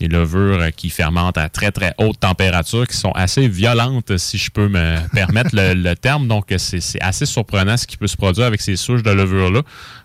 Des 0.00 0.08
levures 0.08 0.74
qui 0.74 0.90
fermentent 0.90 1.38
à 1.38 1.48
très 1.48 1.70
très 1.70 1.94
haute 1.98 2.18
température, 2.18 2.88
qui 2.88 2.96
sont 2.96 3.12
assez 3.12 3.46
violentes, 3.46 4.16
si 4.16 4.36
je 4.36 4.50
peux 4.50 4.66
me 4.66 4.96
permettre 5.14 5.50
le, 5.52 5.94
terme. 5.94 6.26
Donc, 6.26 6.46
c'est 6.56 6.80
c'est 6.80 7.00
assez 7.00 7.26
surprenant 7.26 7.76
ce 7.76 7.86
qui 7.86 7.96
peut 7.96 8.08
se 8.08 8.16
produire 8.16 8.46
avec 8.46 8.60
ces 8.60 8.76
souches 8.76 9.02
de 9.02 9.10
levure-là. 9.10 9.62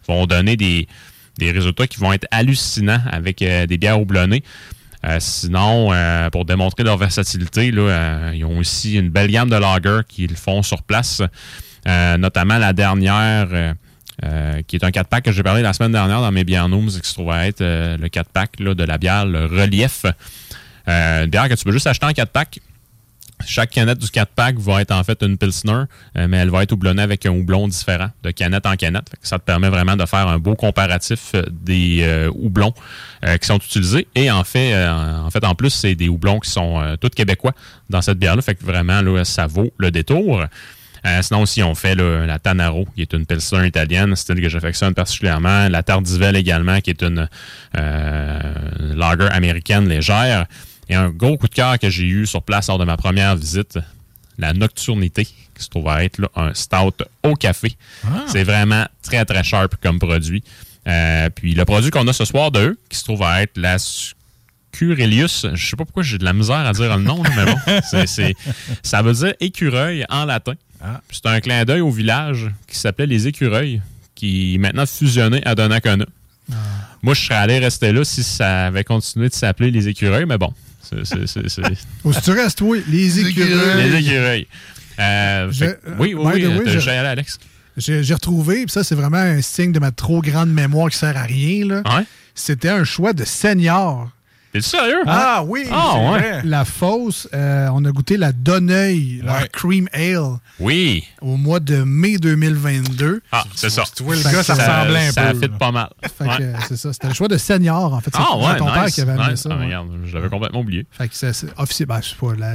vont 0.07 0.27
donner 0.27 0.55
des, 0.55 0.87
des 1.37 1.51
résultats 1.51 1.87
qui 1.87 1.99
vont 1.99 2.13
être 2.13 2.27
hallucinants 2.31 3.01
avec 3.11 3.41
euh, 3.41 3.65
des 3.65 3.77
bières 3.77 3.99
houblonnées. 3.99 4.43
Euh, 5.05 5.17
sinon, 5.19 5.89
euh, 5.91 6.29
pour 6.29 6.45
démontrer 6.45 6.83
leur 6.83 6.97
versatilité, 6.97 7.71
euh, 7.75 8.31
ils 8.33 8.43
ont 8.43 8.57
aussi 8.57 8.95
une 8.95 9.09
belle 9.09 9.29
gamme 9.29 9.49
de 9.49 9.55
lagers 9.55 10.01
qu'ils 10.07 10.35
font 10.35 10.63
sur 10.63 10.81
place, 10.83 11.21
notamment 11.85 12.57
la 12.57 12.73
dernière, 12.73 13.75
qui 14.67 14.75
est 14.75 14.83
un 14.83 14.89
4-pack 14.89 15.25
que 15.25 15.31
j'ai 15.31 15.43
parlé 15.43 15.61
la 15.61 15.73
semaine 15.73 15.91
dernière 15.91 16.21
dans 16.21 16.31
mes 16.31 16.43
Nooms, 16.43 16.87
qui 16.87 17.09
se 17.09 17.13
trouve 17.13 17.31
être 17.33 17.61
le 17.61 18.07
4-pack 18.07 18.59
là, 18.59 18.73
de 18.73 18.83
la 18.83 18.97
bière 18.97 19.25
le 19.25 19.45
Relief. 19.45 20.05
Bière 20.87 21.49
que 21.49 21.53
tu 21.53 21.63
peux 21.63 21.71
juste 21.71 21.87
acheter 21.87 22.05
en 22.07 22.11
4-pack. 22.11 22.59
Chaque 23.45 23.71
canette 23.71 23.99
du 23.99 24.07
4-pack 24.07 24.57
va 24.59 24.81
être 24.81 24.91
en 24.91 25.03
fait 25.03 25.21
une 25.21 25.37
Pilsner, 25.37 25.83
euh, 26.17 26.27
mais 26.27 26.37
elle 26.37 26.49
va 26.49 26.63
être 26.63 26.71
houblonnée 26.71 27.01
avec 27.01 27.25
un 27.25 27.31
houblon 27.31 27.67
différent 27.67 28.09
de 28.23 28.31
canette 28.31 28.65
en 28.65 28.75
canette. 28.75 29.07
Ça 29.21 29.39
te 29.39 29.43
permet 29.43 29.69
vraiment 29.69 29.95
de 29.97 30.05
faire 30.05 30.27
un 30.27 30.39
beau 30.39 30.55
comparatif 30.55 31.31
euh, 31.35 31.43
des 31.51 31.99
euh, 32.03 32.31
houblons 32.33 32.73
euh, 33.25 33.37
qui 33.37 33.47
sont 33.47 33.57
utilisés. 33.57 34.07
Et 34.15 34.31
en 34.31 34.43
fait, 34.43 34.73
euh, 34.73 35.19
en 35.19 35.29
fait, 35.31 35.43
en 35.43 35.53
plus, 35.53 35.69
c'est 35.71 35.95
des 35.95 36.07
houblons 36.07 36.39
qui 36.39 36.49
sont 36.49 36.79
euh, 36.81 36.95
tous 36.95 37.09
québécois 37.09 37.53
dans 37.89 38.01
cette 38.01 38.17
bière-là. 38.19 38.41
Fait 38.41 38.55
que 38.55 38.63
vraiment, 38.63 39.01
là, 39.01 39.25
ça 39.25 39.47
vaut 39.47 39.71
le 39.77 39.91
détour. 39.91 40.45
Euh, 41.05 41.21
sinon 41.21 41.41
aussi, 41.41 41.61
on 41.61 41.75
fait 41.75 41.93
la 41.93 42.39
Tanaro, 42.39 42.87
qui 42.95 43.01
est 43.03 43.13
une 43.13 43.25
Pilsner 43.25 43.67
italienne, 43.67 44.15
style 44.15 44.41
que 44.41 44.49
j'affectionne 44.49 44.93
particulièrement. 44.95 45.67
La 45.69 45.83
Tardivelle 45.83 46.35
également, 46.35 46.79
qui 46.81 46.89
est 46.89 47.03
une 47.03 47.29
euh, 47.77 48.39
lager 48.95 49.27
américaine 49.27 49.87
légère. 49.87 50.45
Et 50.89 50.95
un 50.95 51.09
gros 51.09 51.37
coup 51.37 51.47
de 51.47 51.53
cœur 51.53 51.79
que 51.79 51.89
j'ai 51.89 52.05
eu 52.05 52.25
sur 52.25 52.41
place 52.43 52.67
lors 52.67 52.77
de 52.77 52.85
ma 52.85 52.97
première 52.97 53.35
visite, 53.35 53.79
la 54.37 54.53
Nocturnité, 54.53 55.25
qui 55.25 55.63
se 55.63 55.69
trouve 55.69 55.87
à 55.87 56.03
être 56.03 56.19
là, 56.19 56.27
un 56.35 56.53
stout 56.53 57.03
au 57.23 57.33
café. 57.35 57.75
C'est 58.27 58.43
vraiment 58.43 58.85
très, 59.01 59.25
très 59.25 59.43
sharp 59.43 59.75
comme 59.81 59.99
produit. 59.99 60.43
Euh, 60.87 61.29
puis 61.29 61.55
le 61.55 61.65
produit 61.65 61.89
qu'on 61.89 62.07
a 62.07 62.13
ce 62.13 62.25
soir 62.25 62.51
de 62.51 62.59
eux, 62.59 62.79
qui 62.89 62.97
se 62.97 63.03
trouve 63.03 63.23
à 63.23 63.41
être 63.41 63.57
la 63.57 63.77
Curelius, 64.71 65.47
je 65.53 65.65
sais 65.69 65.77
pas 65.77 65.85
pourquoi 65.85 66.03
j'ai 66.03 66.17
de 66.17 66.25
la 66.25 66.33
misère 66.33 66.57
à 66.57 66.73
dire 66.73 66.97
le 66.97 67.03
nom, 67.03 67.23
là, 67.23 67.29
mais 67.35 67.45
bon, 67.45 68.33
ça 68.83 69.01
veut 69.01 69.13
dire 69.13 69.33
écureuil 69.39 70.05
en 70.09 70.25
latin. 70.25 70.53
Puis 71.07 71.19
C'est 71.23 71.29
un 71.29 71.39
clin 71.39 71.63
d'œil 71.65 71.81
au 71.81 71.89
village 71.89 72.51
qui 72.67 72.77
s'appelait 72.77 73.07
les 73.07 73.27
Écureuils, 73.27 73.81
qui 74.13 74.55
est 74.55 74.57
maintenant 74.57 74.85
fusionné 74.85 75.41
à 75.45 75.55
Donnacona. 75.55 76.05
Moi, 77.01 77.13
je 77.13 77.21
serais 77.21 77.35
allé 77.35 77.59
rester 77.59 77.91
là 77.91 78.03
si 78.03 78.21
ça 78.23 78.67
avait 78.67 78.83
continué 78.83 79.29
de 79.29 79.33
s'appeler 79.33 79.71
les 79.71 79.87
Écureuils, 79.87 80.25
mais 80.25 80.37
bon, 80.37 80.53
que 82.19 82.21
tu 82.23 82.31
restes, 82.31 82.61
oui? 82.61 82.83
Les 82.89 83.19
écureuils. 83.19 83.89
les 83.91 83.99
Écureuils. 83.99 84.47
Euh, 84.99 85.51
Je- 85.51 85.65
fait- 85.65 85.79
oui, 85.99 86.13
oui, 86.17 86.33
by 86.41 86.45
oui, 86.47 86.63
je- 86.67 86.79
j'ai 86.79 86.91
allé, 86.91 87.07
Alex? 87.09 87.37
J'ai 87.77 88.13
retrouvé, 88.13 88.63
puis 88.63 88.71
ça, 88.71 88.83
c'est 88.85 88.95
vraiment 88.95 89.17
un 89.17 89.41
signe 89.41 89.73
de 89.73 89.79
ma 89.79 89.91
trop 89.91 90.21
grande 90.21 90.49
mémoire 90.49 90.89
qui 90.89 90.97
sert 90.97 91.17
à 91.17 91.23
rien. 91.23 91.65
là. 91.67 91.81
C'était 92.33 92.69
un 92.69 92.83
choix 92.85 93.11
de 93.13 93.25
senior. 93.25 94.09
T'es 94.55 94.61
sérieux? 94.61 95.01
Ah 95.05 95.43
oui, 95.45 95.65
Ah, 95.69 95.95
ouais. 95.97 96.17
vrai. 96.19 96.41
La 96.45 96.63
fausse, 96.63 97.27
euh, 97.33 97.67
on 97.73 97.83
a 97.83 97.91
goûté 97.91 98.15
la 98.15 98.31
Donneuil, 98.31 99.21
leur 99.21 99.35
Ouais. 99.35 99.49
Cream 99.51 99.89
Ale, 99.91 100.37
Oui. 100.61 101.03
au 101.19 101.35
mois 101.35 101.59
de 101.59 101.83
mai 101.83 102.17
2022. 102.19 103.21
Ah, 103.33 103.43
c'est 103.53 103.69
ça. 103.69 103.83
Tu 103.93 104.03
vois, 104.03 104.15
le 104.15 104.23
gars, 104.23 104.43
ça 104.43 104.55
ça- 104.55 104.79
ressemblait 104.79 105.07
un 105.07 105.11
ça 105.11 105.31
peu. 105.33 105.39
fit 105.41 105.47
là. 105.49 105.57
pas 105.59 105.71
mal. 105.73 105.89
Fait 106.17 106.23
Ouais. 106.23 106.37
que, 106.37 106.43
euh, 106.43 106.53
c'est 106.69 106.77
ça. 106.77 106.93
C'était 106.93 107.09
le 107.09 107.13
choix 107.13 107.27
de 107.27 107.37
senior, 107.37 107.93
en 107.93 107.99
fait. 107.99 108.11
C'est 108.15 108.21
Ah 108.25 108.37
ouais, 108.37 108.57
ton 108.57 108.65
père 108.71 108.85
nice, 108.85 108.95
qui 108.95 109.01
avait 109.01 109.11
amené 109.11 109.31
nice. 109.31 109.41
ça. 109.41 109.49
Ah, 109.51 109.57
ouais. 109.57 109.65
regarde, 109.65 109.89
je 110.05 110.15
l'avais 110.15 110.29
complètement 110.29 110.61
oublié. 110.61 110.85
Fait 110.89 111.09
que 111.09 111.15
c'est 111.15 111.33
c'est 111.33 111.47
officiel. 111.57 111.89
Ben, 111.89 111.99
c'est 112.01 112.15
pas 112.17 112.33
la, 112.39 112.53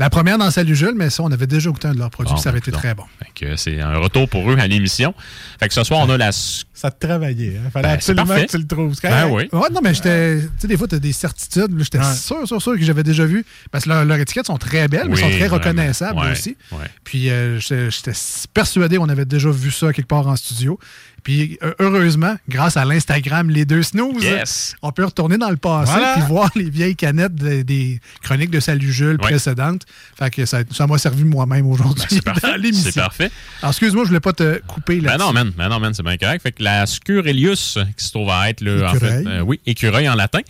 la 0.00 0.10
première 0.10 0.38
dans 0.38 0.50
Salut 0.50 0.74
Jules, 0.74 0.94
mais 0.96 1.10
ça, 1.10 1.22
on 1.22 1.30
avait 1.30 1.46
déjà 1.46 1.70
goûté 1.70 1.86
un 1.88 1.94
de 1.94 1.98
leurs 1.98 2.10
produits, 2.10 2.34
Bon, 2.34 2.40
ça 2.40 2.48
avait 2.48 2.58
été 2.58 2.72
très 2.72 2.94
bon. 2.94 3.04
Fait 3.18 3.46
que 3.46 3.56
c'est 3.56 3.80
un 3.80 3.96
retour 3.98 4.28
pour 4.28 4.50
eux 4.50 4.56
à 4.58 4.66
l'émission. 4.66 5.14
Fait 5.60 5.68
que 5.68 5.74
ce 5.74 5.84
soir, 5.84 6.00
on 6.00 6.10
a 6.10 6.16
la... 6.18 6.30
Ça 6.32 6.90
te 6.90 7.06
travaillait. 7.06 7.60
Il 7.64 7.70
fallait 7.70 7.88
Ben, 7.88 7.94
absolument 7.94 8.24
que 8.34 8.46
tu 8.46 8.56
le 8.58 8.66
trouves. 8.66 8.94
Ben 9.02 9.28
oui. 9.30 9.48
Ouais, 9.52 9.68
non, 9.70 9.80
mais 9.82 9.92
j'étais. 9.92 10.40
Tu 10.40 10.48
sais, 10.60 10.66
des 10.66 10.78
fois, 10.78 10.88
tu 10.88 10.94
as 10.94 10.98
des 10.98 11.12
certitudes. 11.12 11.70
J'étais 11.78 11.98
Ouais. 11.98 12.14
sûr, 12.14 12.48
sûr, 12.48 12.62
sûr 12.62 12.72
que 12.72 12.82
j'avais 12.82 13.02
déjà 13.02 13.26
vu. 13.26 13.44
Parce 13.70 13.84
que 13.84 13.90
leurs 13.90 14.18
étiquettes 14.18 14.46
sont 14.46 14.56
très 14.56 14.88
belles, 14.88 15.08
mais 15.10 15.16
sont 15.16 15.28
très 15.28 15.40
vraiment. 15.48 15.54
reconnaissables 15.56 16.18
Ouais, 16.18 16.32
aussi. 16.32 16.56
ouais. 16.72 16.78
Puis 17.04 17.28
euh, 17.28 17.58
j'étais 17.60 17.90
j'étais 17.90 18.12
persuadé 18.54 18.96
qu'on 18.96 19.10
avait 19.10 19.26
déjà 19.26 19.50
vu 19.50 19.70
ça 19.70 19.92
quelque 19.92 20.08
part 20.08 20.26
en 20.26 20.36
studio. 20.36 20.78
Puis 21.22 21.58
heureusement, 21.78 22.34
grâce 22.48 22.76
à 22.76 22.84
l'Instagram 22.84 23.50
Les 23.50 23.64
Deux 23.64 23.82
Snooze, 23.82 24.22
Yes. 24.22 24.74
on 24.82 24.92
peut 24.92 25.04
retourner 25.04 25.38
dans 25.38 25.50
le 25.50 25.56
passé 25.56 25.92
Voilà. 25.92 26.14
puis 26.14 26.22
voir 26.28 26.50
les 26.54 26.68
vieilles 26.70 26.96
canettes 26.96 27.34
de- 27.34 27.62
des 27.62 28.00
chroniques 28.22 28.50
de 28.50 28.60
Salut 28.60 28.92
Jules 28.92 29.18
précédentes. 29.18 29.82
Fait 30.18 30.30
que 30.30 30.46
ça 30.46 30.62
m'a 30.88 30.98
servi 30.98 31.24
moi-même 31.24 31.66
aujourd'hui 31.66 32.20
dans 32.24 32.32
parfait. 32.32 32.72
C'est 32.72 32.94
parfait. 32.94 33.30
Alors 33.62 33.70
excuse-moi, 33.72 34.04
je 34.04 34.08
voulais 34.08 34.20
pas 34.20 34.32
te 34.32 34.60
couper 34.66 35.00
là 35.00 35.16
Ben 35.16 35.24
non, 35.24 35.32
man. 35.32 35.52
Ben 35.56 35.68
non, 35.68 35.78
man, 35.80 35.92
c'est 35.94 36.02
bien 36.02 36.16
correct. 36.16 36.42
Fait 36.42 36.52
que 36.52 36.62
la 36.62 36.86
Scurelius, 36.86 37.78
qui 37.96 38.04
se 38.04 38.10
trouve 38.10 38.30
à 38.30 38.48
être, 38.50 38.60
là, 38.62 38.90
en 38.90 38.94
fait, 38.94 39.26
euh, 39.26 39.40
oui, 39.40 39.60
écureuil 39.66 40.08
en 40.08 40.14
latin. 40.14 40.40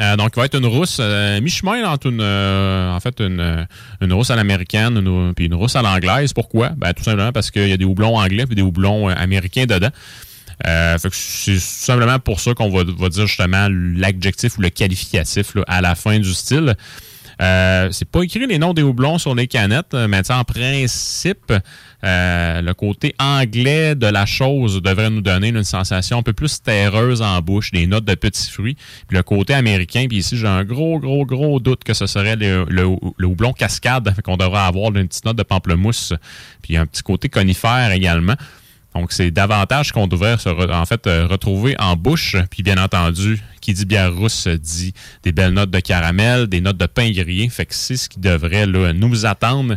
Euh, 0.00 0.16
donc, 0.16 0.32
il 0.36 0.40
va 0.40 0.46
être 0.46 0.58
une 0.58 0.66
rousse 0.66 0.98
euh, 1.00 1.40
mi-chemin 1.40 1.84
entre 1.84 2.08
une, 2.08 2.20
euh, 2.20 2.94
en 2.94 3.00
fait, 3.00 3.20
une, 3.20 3.66
une 4.00 4.12
rousse 4.12 4.30
à 4.30 4.36
l'américaine 4.36 4.96
une, 4.96 5.34
puis 5.34 5.46
une 5.46 5.54
rousse 5.54 5.76
à 5.76 5.82
l'anglaise. 5.82 6.32
Pourquoi? 6.32 6.70
Ben, 6.70 6.92
tout 6.92 7.04
simplement 7.04 7.32
parce 7.32 7.50
qu'il 7.50 7.68
y 7.68 7.72
a 7.72 7.76
des 7.76 7.84
houblons 7.84 8.16
anglais 8.16 8.46
puis 8.46 8.56
des 8.56 8.62
houblons 8.62 9.08
euh, 9.08 9.14
américains 9.16 9.66
dedans. 9.66 9.90
Euh, 10.66 10.98
fait 10.98 11.10
que 11.10 11.16
c'est 11.16 11.54
tout 11.54 11.60
simplement 11.60 12.18
pour 12.18 12.40
ça 12.40 12.54
qu'on 12.54 12.70
va, 12.70 12.84
va 12.84 13.08
dire 13.08 13.26
justement 13.26 13.68
l'adjectif 13.70 14.56
ou 14.58 14.62
le 14.62 14.70
qualificatif 14.70 15.54
là, 15.54 15.64
à 15.66 15.80
la 15.80 15.94
fin 15.94 16.18
du 16.18 16.32
style. 16.32 16.74
Euh, 17.42 17.88
c'est 17.90 18.08
pas 18.08 18.22
écrit 18.22 18.46
les 18.46 18.58
noms 18.58 18.74
des 18.74 18.82
houblons 18.82 19.18
sur 19.18 19.34
les 19.34 19.46
canettes, 19.46 19.94
mais 19.94 20.22
tu 20.22 20.28
sais, 20.28 20.34
en 20.34 20.44
principe, 20.44 21.52
euh, 22.04 22.60
le 22.60 22.74
côté 22.74 23.14
anglais 23.18 23.94
de 23.94 24.06
la 24.06 24.26
chose 24.26 24.82
devrait 24.82 25.10
nous 25.10 25.22
donner 25.22 25.48
une 25.48 25.64
sensation 25.64 26.18
un 26.18 26.22
peu 26.22 26.32
plus 26.32 26.62
terreuse 26.62 27.22
en 27.22 27.40
bouche, 27.40 27.70
des 27.70 27.86
notes 27.86 28.04
de 28.04 28.14
petits 28.14 28.50
fruits. 28.50 28.76
Puis 29.08 29.16
le 29.16 29.22
côté 29.22 29.54
américain, 29.54 30.06
puis 30.08 30.18
ici, 30.18 30.36
j'ai 30.36 30.46
un 30.46 30.64
gros, 30.64 30.98
gros, 30.98 31.24
gros 31.24 31.60
doute 31.60 31.82
que 31.82 31.94
ce 31.94 32.06
serait 32.06 32.36
le, 32.36 33.24
houblon 33.24 33.52
cascade, 33.52 34.14
qu'on 34.24 34.36
devrait 34.36 34.60
avoir 34.60 34.94
une 34.94 35.08
petite 35.08 35.24
note 35.24 35.36
de 35.36 35.42
pamplemousse, 35.42 36.12
puis 36.62 36.76
un 36.76 36.86
petit 36.86 37.02
côté 37.02 37.28
conifère 37.28 37.90
également. 37.92 38.34
Donc, 38.94 39.12
c'est 39.12 39.30
davantage 39.30 39.90
qu'on 39.92 40.06
devrait 40.06 40.38
se 40.38 40.48
re- 40.48 40.72
en 40.72 40.86
fait 40.86 41.06
euh, 41.06 41.26
retrouver 41.26 41.74
en 41.80 41.96
bouche. 41.96 42.36
Puis, 42.50 42.62
bien 42.62 42.78
entendu, 42.78 43.42
qui 43.60 43.72
dit 43.74 43.84
bière 43.86 44.14
rousse 44.14 44.46
dit 44.46 44.92
des 45.22 45.32
belles 45.32 45.52
notes 45.52 45.70
de 45.70 45.80
caramel, 45.80 46.46
des 46.46 46.60
notes 46.60 46.76
de 46.76 46.86
pain 46.86 47.10
grillé. 47.10 47.48
Fait 47.48 47.66
que 47.66 47.74
c'est 47.74 47.96
ce 47.96 48.08
qui 48.08 48.20
devrait 48.20 48.66
là, 48.66 48.92
nous 48.92 49.26
attendre. 49.26 49.76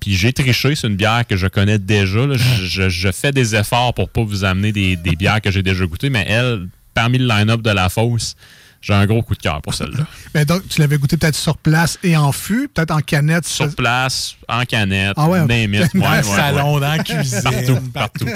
Puis, 0.00 0.14
j'ai 0.14 0.32
triché. 0.32 0.74
C'est 0.76 0.86
une 0.86 0.96
bière 0.96 1.26
que 1.26 1.36
je 1.36 1.46
connais 1.48 1.78
déjà. 1.78 2.26
là. 2.26 2.36
Je, 2.36 2.64
je- 2.66 2.88
je 2.88 3.10
fais 3.12 3.32
des 3.32 3.54
efforts 3.56 3.94
pour 3.94 4.08
pas 4.08 4.22
vous 4.22 4.44
amener 4.44 4.70
des, 4.72 4.96
des 4.96 5.16
bières 5.16 5.40
que 5.40 5.50
j'ai 5.50 5.62
déjà 5.62 5.84
goûtées. 5.86 6.10
Mais 6.10 6.24
elle, 6.28 6.68
parmi 6.94 7.18
le 7.18 7.26
line-up 7.26 7.62
de 7.62 7.70
la 7.70 7.88
fosse, 7.88 8.36
j'ai 8.82 8.92
un 8.92 9.06
gros 9.06 9.22
coup 9.22 9.34
de 9.34 9.40
cœur 9.40 9.62
pour 9.62 9.72
celle-là. 9.74 10.04
Ben 10.34 10.44
donc, 10.44 10.66
tu 10.68 10.80
l'avais 10.80 10.98
goûté 10.98 11.16
peut-être 11.16 11.34
sur 11.36 11.56
place 11.56 11.98
et 12.02 12.16
en 12.16 12.32
fût, 12.32 12.68
peut-être 12.68 12.90
en 12.90 13.00
canette. 13.00 13.46
ça- 13.46 13.64
Sur 13.68 13.74
place, 13.76 14.34
en 14.48 14.64
canette, 14.64 15.12
Ah 15.16 15.28
ouais, 15.28 15.40
ok. 15.40 15.48
name 15.48 15.74
it. 15.74 15.94
Dans 15.94 16.00
Ouais, 16.00 16.06
Dans 16.06 16.10
ouais, 16.10 16.16
le 16.18 16.22
salon, 16.24 16.74
ouais. 16.74 16.80
dans 16.80 16.88
la 16.88 16.98
cuisine. 17.04 17.42
Partout, 17.42 17.78
partout. 17.94 18.26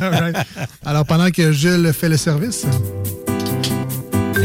Right. 0.00 0.36
Alors, 0.84 1.04
pendant 1.06 1.30
que 1.30 1.50
Jules 1.52 1.92
fait 1.92 2.08
le 2.08 2.16
service, 2.16 2.66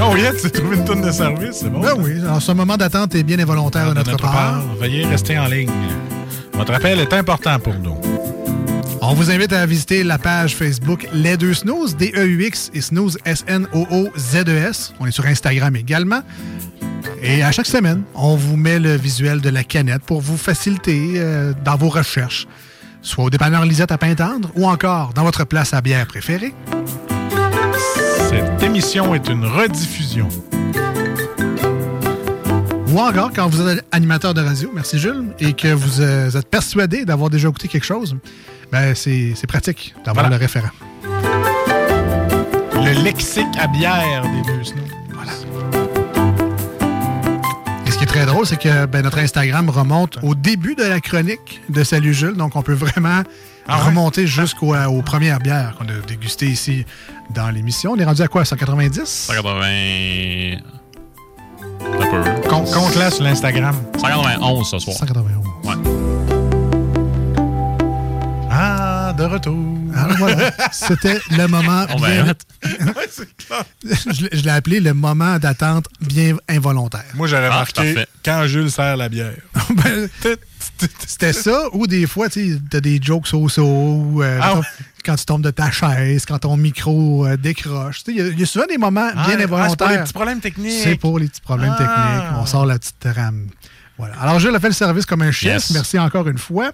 Oh, 0.01 0.15
yeah, 0.15 0.31
tu 0.31 0.43
t'es 0.43 0.49
trouvé 0.51 0.77
une 0.77 0.85
tonne 0.85 1.01
de 1.01 1.11
service, 1.11 1.57
c'est 1.61 1.69
bon. 1.69 1.81
ben 1.81 1.93
oui, 1.97 2.13
alors 2.21 2.41
ce 2.41 2.53
moment 2.53 2.77
d'attente 2.77 3.15
est 3.15 3.23
bien 3.23 3.37
involontaire 3.39 3.89
de 3.89 3.95
notre, 3.95 4.15
part. 4.17 4.61
Veuillez 4.79 5.05
rester 5.05 5.37
en 5.37 5.47
ligne. 5.47 5.69
Votre 6.53 6.73
appel 6.75 6.99
est 7.01 7.11
important 7.11 7.59
pour 7.59 7.73
nous. 7.73 7.97
On 9.11 9.15
vous 9.15 9.31
invite 9.31 9.53
à 9.53 9.65
visiter 9.65 10.03
la 10.03 10.19
page 10.19 10.55
Facebook 10.55 11.07
Les 11.11 11.35
Deux 11.35 11.55
Snooze, 11.55 11.95
D-E-U-X 11.95 12.69
et 12.75 12.81
Snooze, 12.81 13.17
S-N-O-O-Z-E-S. 13.25 14.93
On 14.99 15.07
est 15.07 15.11
sur 15.11 15.25
Instagram 15.25 15.75
également. 15.75 16.21
Et 17.19 17.41
à 17.41 17.51
chaque 17.51 17.65
semaine, 17.65 18.03
on 18.13 18.35
vous 18.35 18.55
met 18.55 18.77
le 18.77 18.95
visuel 18.95 19.41
de 19.41 19.49
la 19.49 19.63
canette 19.63 20.03
pour 20.03 20.21
vous 20.21 20.37
faciliter 20.37 21.13
euh, 21.15 21.53
dans 21.65 21.75
vos 21.75 21.89
recherches, 21.89 22.47
soit 23.01 23.23
au 23.23 23.29
dépanneur 23.31 23.65
Lisette 23.65 23.91
à 23.91 23.97
Pintendre 23.97 24.51
ou 24.55 24.67
encore 24.67 25.11
dans 25.15 25.23
votre 25.23 25.43
place 25.43 25.73
à 25.73 25.81
bière 25.81 26.05
préférée. 26.05 26.53
Cette 28.29 28.61
émission 28.61 29.15
est 29.15 29.27
une 29.27 29.43
rediffusion. 29.43 30.29
Ou 32.89 32.99
encore 32.99 33.31
quand 33.33 33.47
vous 33.47 33.67
êtes 33.67 33.83
animateur 33.91 34.35
de 34.35 34.41
radio, 34.41 34.69
merci 34.71 34.99
Jules, 34.99 35.33
et 35.39 35.53
que 35.53 35.73
vous 35.73 36.01
euh, 36.01 36.29
êtes 36.29 36.47
persuadé 36.47 37.05
d'avoir 37.05 37.31
déjà 37.31 37.47
goûté 37.47 37.67
quelque 37.67 37.85
chose, 37.85 38.15
ben 38.71 38.93
c'est 38.95 39.33
c'est 39.35 39.47
pratique 39.47 39.93
d'avoir 40.05 40.25
Voilà. 40.25 40.37
le 40.37 40.41
référent. 40.41 40.69
Le 42.75 43.03
lexique 43.03 43.45
à 43.59 43.67
bière 43.67 44.23
des 44.23 44.41
deux 44.51 44.63
snows. 44.63 44.81
Voilà. 45.13 45.31
Et 47.85 47.91
ce 47.91 47.97
qui 47.97 48.03
est 48.03 48.07
très 48.07 48.25
drôle, 48.25 48.45
c'est 48.45 48.57
que 48.59 48.85
ben, 48.85 49.01
notre 49.03 49.17
Instagram 49.19 49.69
remonte 49.69 50.17
au 50.23 50.33
début 50.35 50.75
de 50.75 50.83
la 50.83 50.99
chronique 50.99 51.61
de 51.69 51.83
Salut 51.83 52.13
Jules, 52.13 52.35
donc 52.35 52.55
on 52.55 52.61
peut 52.61 52.73
vraiment 52.73 53.23
Ah 53.67 53.77
ouais? 53.79 53.85
remonter 53.87 54.27
jusqu'aux 54.27 54.75
aux 54.75 55.01
premières 55.01 55.39
bières 55.39 55.75
qu'on 55.77 55.85
a 55.85 55.99
dégustées 56.07 56.47
ici 56.47 56.85
dans 57.33 57.49
l'émission. 57.49 57.91
On 57.93 57.97
est 57.97 58.05
rendu 58.05 58.21
à 58.21 58.27
quoi, 58.27 58.45
190? 58.45 59.05
180... 59.05 60.57
Un 61.81 62.05
peu. 62.11 62.23
Com- 62.49 62.65
Compte-la 62.65 63.11
sur 63.11 63.23
l'Instagram. 63.23 63.75
191 63.97 64.67
ce 64.69 64.79
soir. 64.79 64.95
191. 64.97 65.38
De 69.19 69.25
retour. 69.25 69.77
Alors 69.95 70.17
voilà, 70.17 70.51
c'était 70.71 71.19
le 71.31 71.47
moment 71.47 71.85
On 71.93 71.97
va 71.97 72.09
bien... 72.09 72.33
je 73.83 74.23
l'ai- 74.23 74.29
je 74.37 74.43
l'ai 74.43 74.49
appelé 74.49 74.79
le 74.79 74.93
moment 74.93 75.37
d'attente 75.39 75.85
bien 76.01 76.37
involontaire. 76.47 77.03
Moi, 77.15 77.27
j'aurais 77.27 77.47
Ah, 77.47 77.59
marqué 77.59 77.93
parfait. 77.93 78.07
quand 78.23 78.47
Jules 78.47 78.71
sert 78.71 78.97
la 78.97 79.09
bière. 79.09 79.33
Ben, 79.75 80.09
C'était 81.07 81.33
ça, 81.33 81.63
ou 81.73 81.85
des 81.87 82.07
fois, 82.07 82.29
tu 82.29 82.57
as 82.73 82.79
des 82.81 82.99
jokes 83.01 83.27
so-so, 83.27 83.63
ou, 83.65 84.23
euh, 84.23 84.39
Ah 84.41 84.55
ouais. 84.55 84.61
quand 85.03 85.15
tu 85.15 85.25
tombes 85.25 85.43
de 85.43 85.51
ta 85.51 85.69
chaise, 85.71 86.25
quand 86.25 86.39
ton 86.39 86.55
micro 86.57 87.25
euh, 87.27 87.37
décroche. 87.37 88.01
Il 88.07 88.15
y, 88.15 88.21
a- 88.21 88.27
il 88.27 88.39
y 88.39 88.43
a 88.43 88.45
souvent 88.45 88.65
des 88.65 88.77
moments 88.77 89.11
bien 89.11 89.13
Ah, 89.15 89.25
c'est 89.25 89.47
pour 89.47 89.57
les 89.57 89.63
involontaires. 89.63 90.03
petits 90.03 90.13
problèmes 90.13 90.39
techniques. 90.39 90.81
C'est 90.83 90.95
pour 90.95 91.19
les 91.19 91.27
petits 91.27 91.41
problèmes 91.41 91.75
Ah. 91.75 91.77
techniques. 91.77 92.39
On 92.41 92.45
sort 92.45 92.65
la 92.65 92.79
petite 92.79 92.99
trame 92.99 93.47
Voilà. 93.97 94.15
Alors, 94.21 94.39
Gilles 94.39 94.55
a 94.55 94.59
fait 94.59 94.67
le 94.69 94.73
service 94.73 95.05
comme 95.05 95.21
un 95.21 95.31
chef. 95.31 95.53
Yes. 95.53 95.71
Merci 95.71 95.99
encore 95.99 96.27
une 96.29 96.37
fois. 96.37 96.71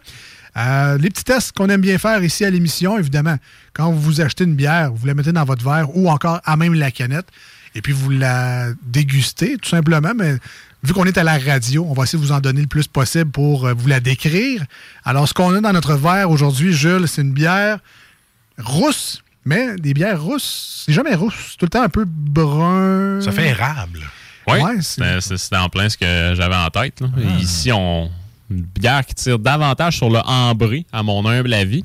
Euh, 0.57 0.97
les 0.97 1.09
petits 1.09 1.23
tests 1.25 1.51
qu'on 1.51 1.67
aime 1.69 1.81
bien 1.81 1.97
faire 1.97 2.23
ici 2.23 2.45
à 2.45 2.49
l'émission, 2.49 2.97
évidemment, 2.97 3.35
quand 3.73 3.91
vous 3.91 4.21
achetez 4.21 4.45
une 4.45 4.55
bière, 4.55 4.91
vous 4.93 5.05
la 5.05 5.13
mettez 5.13 5.31
dans 5.33 5.43
votre 5.43 5.63
verre 5.65 5.95
ou 5.95 6.09
encore 6.09 6.39
à 6.45 6.55
même 6.55 6.73
la 6.73 6.91
canette, 6.91 7.27
et 7.75 7.81
puis 7.81 7.91
vous 7.91 8.09
la 8.09 8.67
dégustez, 8.83 9.57
tout 9.57 9.69
simplement. 9.69 10.13
Mais 10.15 10.37
vu 10.83 10.93
qu'on 10.93 11.03
est 11.05 11.17
à 11.17 11.23
la 11.23 11.37
radio, 11.37 11.85
on 11.89 11.93
va 11.93 12.03
essayer 12.03 12.17
de 12.17 12.23
vous 12.25 12.31
en 12.31 12.39
donner 12.39 12.61
le 12.61 12.67
plus 12.67 12.87
possible 12.87 13.31
pour 13.31 13.65
euh, 13.67 13.73
vous 13.73 13.87
la 13.87 13.99
décrire. 13.99 14.63
Alors, 15.03 15.27
ce 15.27 15.33
qu'on 15.33 15.53
a 15.53 15.59
dans 15.59 15.73
notre 15.73 15.95
verre 15.95 16.29
aujourd'hui, 16.31 16.71
Jules, 16.73 17.07
c'est 17.07 17.21
une 17.21 17.33
bière 17.33 17.79
rousse, 18.57 19.21
mais 19.43 19.75
des 19.75 19.93
bières 19.93 20.21
rousses, 20.23 20.83
c'est 20.85 20.93
jamais 20.93 21.15
rousse, 21.15 21.33
c'est 21.51 21.57
tout 21.57 21.65
le 21.65 21.69
temps 21.69 21.83
un 21.83 21.89
peu 21.89 22.05
brun. 22.07 23.19
Ça 23.21 23.31
fait 23.33 23.47
érable. 23.49 23.99
Oui, 24.47 24.59
Ouais, 24.61 24.75
c'est- 24.81 25.55
en 25.55 25.69
plein 25.69 25.89
ce 25.89 25.97
que 25.97 26.33
j'avais 26.35 26.55
en 26.55 26.69
tête. 26.69 27.01
là. 27.01 27.07
Ici, 27.39 27.71
on 27.73 28.09
une 28.51 28.61
bière 28.61 29.05
qui 29.05 29.15
tire 29.15 29.39
davantage 29.39 29.97
sur 29.97 30.09
le 30.09 30.19
ambré, 30.19 30.85
à 30.91 31.03
mon 31.03 31.25
humble 31.27 31.53
avis. 31.53 31.83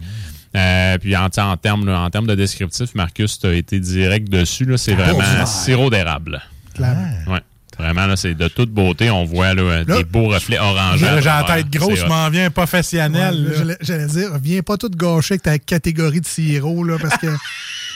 Euh, 0.56 0.98
puis 0.98 1.16
en, 1.16 1.26
en 1.26 1.56
termes 1.56 1.88
en 1.88 2.08
de 2.08 2.34
descriptif, 2.34 2.94
Marcus, 2.94 3.38
tu 3.38 3.46
as 3.46 3.54
été 3.54 3.78
direct 3.78 4.28
dessus. 4.28 4.64
là. 4.64 4.76
C'est 4.76 4.94
vraiment 4.94 5.18
ouais. 5.18 5.46
sirop 5.46 5.90
d'érable. 5.90 6.42
Clairement. 6.74 7.08
Ouais. 7.28 7.40
Vraiment, 7.78 8.06
là, 8.06 8.16
c'est 8.16 8.34
de 8.34 8.48
toute 8.48 8.70
beauté. 8.70 9.10
On 9.10 9.24
voit 9.24 9.54
là, 9.54 9.84
Là, 9.84 9.96
des 9.96 10.04
beaux 10.04 10.28
reflets 10.28 10.58
orangés. 10.58 11.06
J'ai 11.18 11.24
la 11.24 11.44
tête 11.44 11.70
grosse, 11.70 12.00
je 12.00 12.04
m'en 12.06 12.28
viens 12.28 12.50
professionnel. 12.50 13.34
Ouais, 13.34 13.50
là. 13.50 13.56
j'allais- 13.56 13.78
J'allais 13.80 14.06
dire, 14.06 14.30
viens 14.42 14.60
pas 14.60 14.76
tout 14.76 14.90
gâcher 14.90 15.34
avec 15.34 15.42
ta 15.42 15.58
catégorie 15.58 16.20
de 16.20 16.26
sirop, 16.26 16.84
là, 16.84 16.98
parce 17.00 17.16
que 17.16 17.28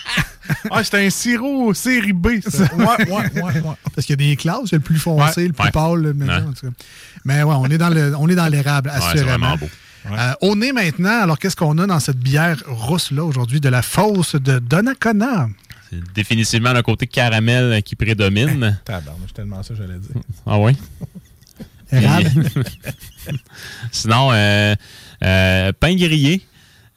Ah, 0.71 0.85
c'était 0.85 1.07
un 1.07 1.11
sirop 1.11 1.73
série 1.75 2.13
B. 2.13 2.29
ça. 2.47 2.65
Ouais, 2.75 2.85
ouais, 2.87 3.09
ouais, 3.09 3.43
ouais. 3.43 3.63
parce 3.95 4.07
qu'il 4.07 4.21
y 4.21 4.25
a 4.25 4.31
des 4.31 4.37
classes, 4.37 4.61
il 4.67 4.73
y 4.73 4.75
a 4.75 4.79
le 4.79 4.83
plus 4.85 4.99
foncé, 4.99 5.41
Ouais, 5.43 5.47
le 5.49 5.53
plus 5.55 5.65
ouais. 5.65 5.71
pâle, 5.71 6.01
le 6.03 6.13
mettons, 6.15 6.33
Ouais. 6.33 6.39
en 6.49 6.53
tout 6.53 6.67
cas. 6.67 6.73
Mais 7.25 7.43
ouais, 7.43 7.55
on 7.57 7.65
est 7.67 7.79
dans 7.79 7.89
le, 7.89 8.15
on 8.19 8.29
est 8.29 8.35
dans 8.35 8.47
l'érable, 8.49 8.91
Ouais, 8.91 9.01
c'est 9.01 9.07
assurément. 9.21 9.39
vraiment 9.39 9.57
beau. 9.57 9.69
Euh, 10.13 10.33
au 10.43 10.55
nez 10.55 10.73
maintenant, 10.73 11.23
alors 11.23 11.39
qu'est-ce 11.39 11.57
qu'on 11.57 11.79
a 11.79 11.87
dans 11.87 11.99
cette 12.01 12.19
bière 12.19 12.59
rousse-là 12.67 13.25
aujourd'hui? 13.25 13.61
De 13.61 13.71
la 13.71 13.81
fosse 13.81 14.35
de 14.37 14.59
Donnacona? 14.59 15.49
C'est 15.91 16.13
définitivement 16.15 16.75
le 16.75 16.83
côté 16.83 17.07
caramel 17.07 17.83
qui 17.83 17.97
prédomine. 17.97 18.79
Tabarnak, 18.85 19.23
c'est 19.29 19.33
tellement 19.35 19.63
ça 19.63 19.75
j'allais 19.75 19.99
dire. 19.99 20.21
Ah 20.47 20.59
oui? 20.59 20.77
Érable. 21.91 22.31
Sinon, 23.93 24.31
euh, 24.33 24.75
euh, 25.23 25.73
pain 25.79 25.95
grillé 25.95 26.43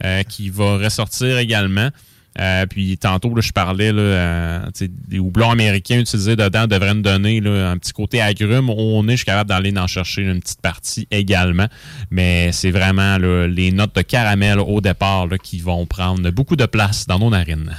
euh, 0.04 0.24
qui 0.24 0.50
va 0.50 0.78
ressortir 0.78 1.38
également. 1.38 1.90
Euh, 2.40 2.66
puis 2.68 2.98
tantôt, 2.98 3.34
là, 3.34 3.42
je 3.42 3.52
parlais 3.52 3.92
là, 3.92 4.02
euh, 4.02 4.60
des 5.08 5.20
houblons 5.20 5.50
américains 5.52 6.00
utilisés 6.00 6.36
dedans 6.36 6.68
devraient 6.68 6.94
nous 6.94 7.02
donner 7.02 7.40
là, 7.42 7.72
un 7.72 7.78
petit 7.78 7.94
côté 7.94 8.22
agrume. 8.22 8.70
On 8.70 9.08
est, 9.08 9.12
je 9.12 9.18
suis 9.18 9.26
capable 9.26 9.50
d'aller 9.50 9.74
en 9.78 9.88
chercher 9.88 10.22
une 10.24 10.40
petite 10.40 10.62
partie 10.62 11.08
également. 11.12 11.68
Mais 12.12 12.52
c'est 12.52 12.72
vraiment 12.72 13.18
là, 13.18 13.48
les 13.48 13.72
notes 13.72 13.96
de 13.96 14.02
caramel 14.02 14.60
au 14.60 14.82
départ 14.82 15.28
là, 15.28 15.38
qui 15.38 15.60
vont 15.60 15.86
prendre 15.86 16.30
beaucoup 16.32 16.56
de 16.56 16.66
place 16.66 17.08
dans 17.08 17.20
nos 17.20 17.30
narines. 17.30 17.76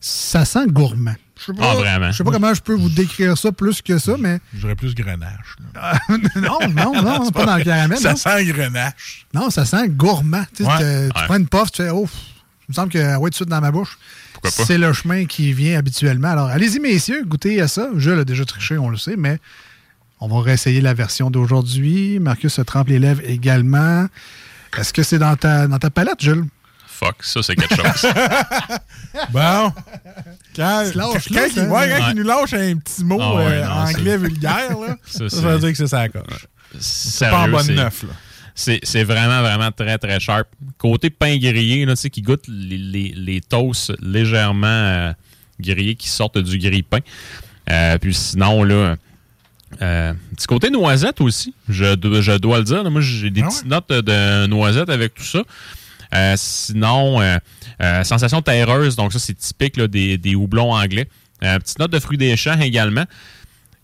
Ça 0.00 0.44
sent 0.44 0.66
gourmand. 0.68 1.14
Je 1.38 1.46
sais 1.46 1.52
pas, 1.52 1.70
Ah, 1.72 1.74
vraiment? 1.74 2.10
Je 2.10 2.16
sais 2.18 2.24
pas 2.24 2.30
comment 2.32 2.52
je 2.54 2.60
peux 2.60 2.74
vous 2.74 2.90
décrire 2.90 3.36
ça 3.38 3.50
plus 3.52 3.80
que 3.82 3.98
ça, 3.98 4.16
mais 4.18 4.40
J'aurais 4.54 4.74
plus 4.74 4.94
grenache. 4.94 5.56
là. 5.74 5.98
non, 6.36 6.58
non, 6.74 7.02
non, 7.02 7.30
pas 7.34 7.46
dans 7.46 7.56
le 7.56 7.64
caramel. 7.64 7.98
Ça 7.98 8.10
non. 8.10 8.16
sent 8.16 8.44
grenache. 8.46 9.26
Non, 9.32 9.48
ça 9.50 9.64
sent 9.64 9.88
gourmand. 9.90 10.44
Tu, 10.54 10.64
Ouais. 10.64 10.68
Ouais. 10.70 11.08
prends 11.26 11.36
une 11.36 11.48
puff, 11.48 11.70
tu 11.72 11.82
fais, 11.82 11.90
oh, 11.90 12.06
il 12.70 12.72
me 12.72 12.74
semble 12.74 12.92
que, 12.92 13.16
ouais, 13.16 13.24
tout 13.24 13.28
de 13.30 13.34
suite 13.34 13.48
dans 13.48 13.60
ma 13.60 13.72
bouche. 13.72 13.98
Pourquoi 14.32 14.50
pas? 14.52 14.64
C'est 14.64 14.78
le 14.78 14.92
chemin 14.92 15.24
qui 15.26 15.52
vient 15.52 15.76
habituellement. 15.76 16.28
Alors, 16.28 16.46
allez-y, 16.48 16.78
messieurs, 16.78 17.24
goûtez 17.26 17.60
à 17.60 17.66
ça. 17.68 17.88
Je 17.96 18.10
l'ai 18.10 18.24
déjà 18.24 18.44
triché, 18.44 18.78
on 18.78 18.88
le 18.88 18.96
sait, 18.96 19.16
mais 19.16 19.38
on 20.20 20.28
va 20.28 20.40
réessayer 20.40 20.80
la 20.80 20.94
version 20.94 21.30
d'aujourd'hui. 21.30 22.18
Marcus 22.20 22.54
se 22.54 22.62
trempe 22.62 22.88
les 22.88 22.98
lèvres 23.00 23.22
également. 23.24 24.06
Est-ce 24.78 24.92
que 24.92 25.02
c'est 25.02 25.18
dans 25.18 25.34
ta, 25.34 25.66
dans 25.66 25.78
ta 25.78 25.90
palette, 25.90 26.20
Jules? 26.20 26.44
Fuck, 26.86 27.16
ça 27.22 27.42
c'est 27.42 27.56
quelque 27.56 27.74
chose. 27.74 28.12
Bon. 29.32 29.72
Quand, 30.54 30.84
là, 30.94 31.08
il, 31.26 31.32
ouais, 31.32 31.48
quand 31.58 31.70
Ouais. 31.70 32.00
il 32.10 32.14
nous 32.16 32.22
lâche 32.22 32.52
un 32.54 32.76
petit 32.76 33.02
mot 33.04 33.18
Ah 33.20 33.34
ouais, 33.36 33.42
euh, 33.46 33.64
non, 33.64 33.70
anglais 33.72 34.16
vulgaire, 34.16 34.78
là, 34.78 34.96
Ça, 35.06 35.18
ça, 35.18 35.28
c'est- 35.30 35.40
veut 35.40 35.58
dire 35.58 35.70
que 35.70 35.76
c'est 35.76 35.86
ça 35.88 35.98
la 36.00 36.08
coche. 36.10 36.46
Sérieux, 36.78 37.34
Pas 37.36 37.42
en 37.44 37.48
bonne 37.48 37.64
c'est- 37.64 37.74
neuf. 37.74 38.02
Là. 38.04 38.08
C'est 38.54 39.04
vraiment, 39.04 39.40
vraiment 39.42 39.70
très, 39.72 39.96
très 39.98 40.20
sharp. 40.20 40.46
Côté 40.78 41.10
pain 41.10 41.36
grillé, 41.38 41.84
là, 41.86 41.94
tu 41.94 42.02
sais, 42.02 42.10
qui 42.10 42.22
goûte 42.22 42.44
les, 42.48 42.76
les, 42.78 43.12
les 43.16 43.40
toasts 43.40 43.92
légèrement 44.02 44.66
euh, 44.66 45.12
grillés 45.58 45.94
qui 45.94 46.08
sortent 46.08 46.38
du 46.38 46.58
grille-pain. 46.58 46.98
Euh, 47.70 47.98
puis 47.98 48.12
sinon, 48.14 48.62
là, 48.64 48.96
euh, 49.82 50.12
petit 50.36 50.46
côté 50.46 50.70
noisette 50.70 51.20
aussi, 51.20 51.54
je, 51.68 51.94
do- 51.94 52.20
je 52.20 52.32
dois 52.38 52.58
le 52.58 52.64
dire. 52.64 52.82
là. 52.82 52.90
moi, 52.90 53.00
j'ai 53.00 53.30
des 53.30 53.42
Ah 53.42 53.48
petites 53.48 53.66
notes 53.66 53.88
de 53.90 54.46
noisette 54.46 54.90
avec 54.90 55.14
tout 55.14 55.22
ça. 55.24 55.42
Euh, 56.12 56.34
sinon, 56.36 57.20
euh, 57.20 57.38
euh, 57.80 58.02
sensation 58.04 58.42
terreuse, 58.42 58.96
donc 58.96 59.12
ça, 59.12 59.18
c'est 59.20 59.34
typique 59.38 59.76
là, 59.76 59.86
des, 59.86 60.18
des 60.18 60.34
houblons 60.34 60.72
anglais. 60.74 61.08
Petite 61.40 61.78
note 61.78 61.92
de 61.92 61.98
fruits 62.00 62.18
des 62.18 62.36
champs 62.36 62.58
également. 62.60 63.04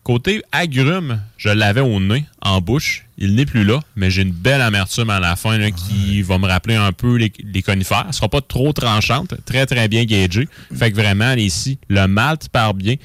Côté 0.03 0.43
agrumes, 0.53 1.21
je 1.39 1.49
l'avais 1.49 1.81
au 1.81 1.99
nez, 2.01 2.27
en 2.43 2.61
bouche. 2.61 3.06
Il 3.19 3.35
n'est 3.35 3.47
plus 3.47 3.65
là, 3.65 3.81
mais 3.97 4.11
j'ai 4.11 4.23
une 4.23 4.33
belle 4.33 4.61
amertume 4.61 5.09
à 5.11 5.21
la 5.21 5.37
fin 5.37 5.57
là, 5.57 5.71
qui 5.71 6.21
va 6.23 6.37
me 6.39 6.47
rappeler 6.47 6.75
un 6.75 6.93
peu 6.93 7.17
les, 7.17 7.33
les 7.45 7.63
conifères. 7.63 8.05
Elle 8.09 8.13
sera 8.15 8.29
pas 8.29 8.43
trop 8.43 8.73
tranchante, 8.73 9.35
très 9.47 9.65
très 9.65 9.89
bien 9.89 10.05
gagée. 10.05 10.49
Fait 10.75 10.91
que 10.91 10.97
vraiment, 10.97 11.33
ici, 11.33 11.79
le 11.89 12.07
malt 12.07 12.49
parle 12.51 12.77
bien, 12.77 12.97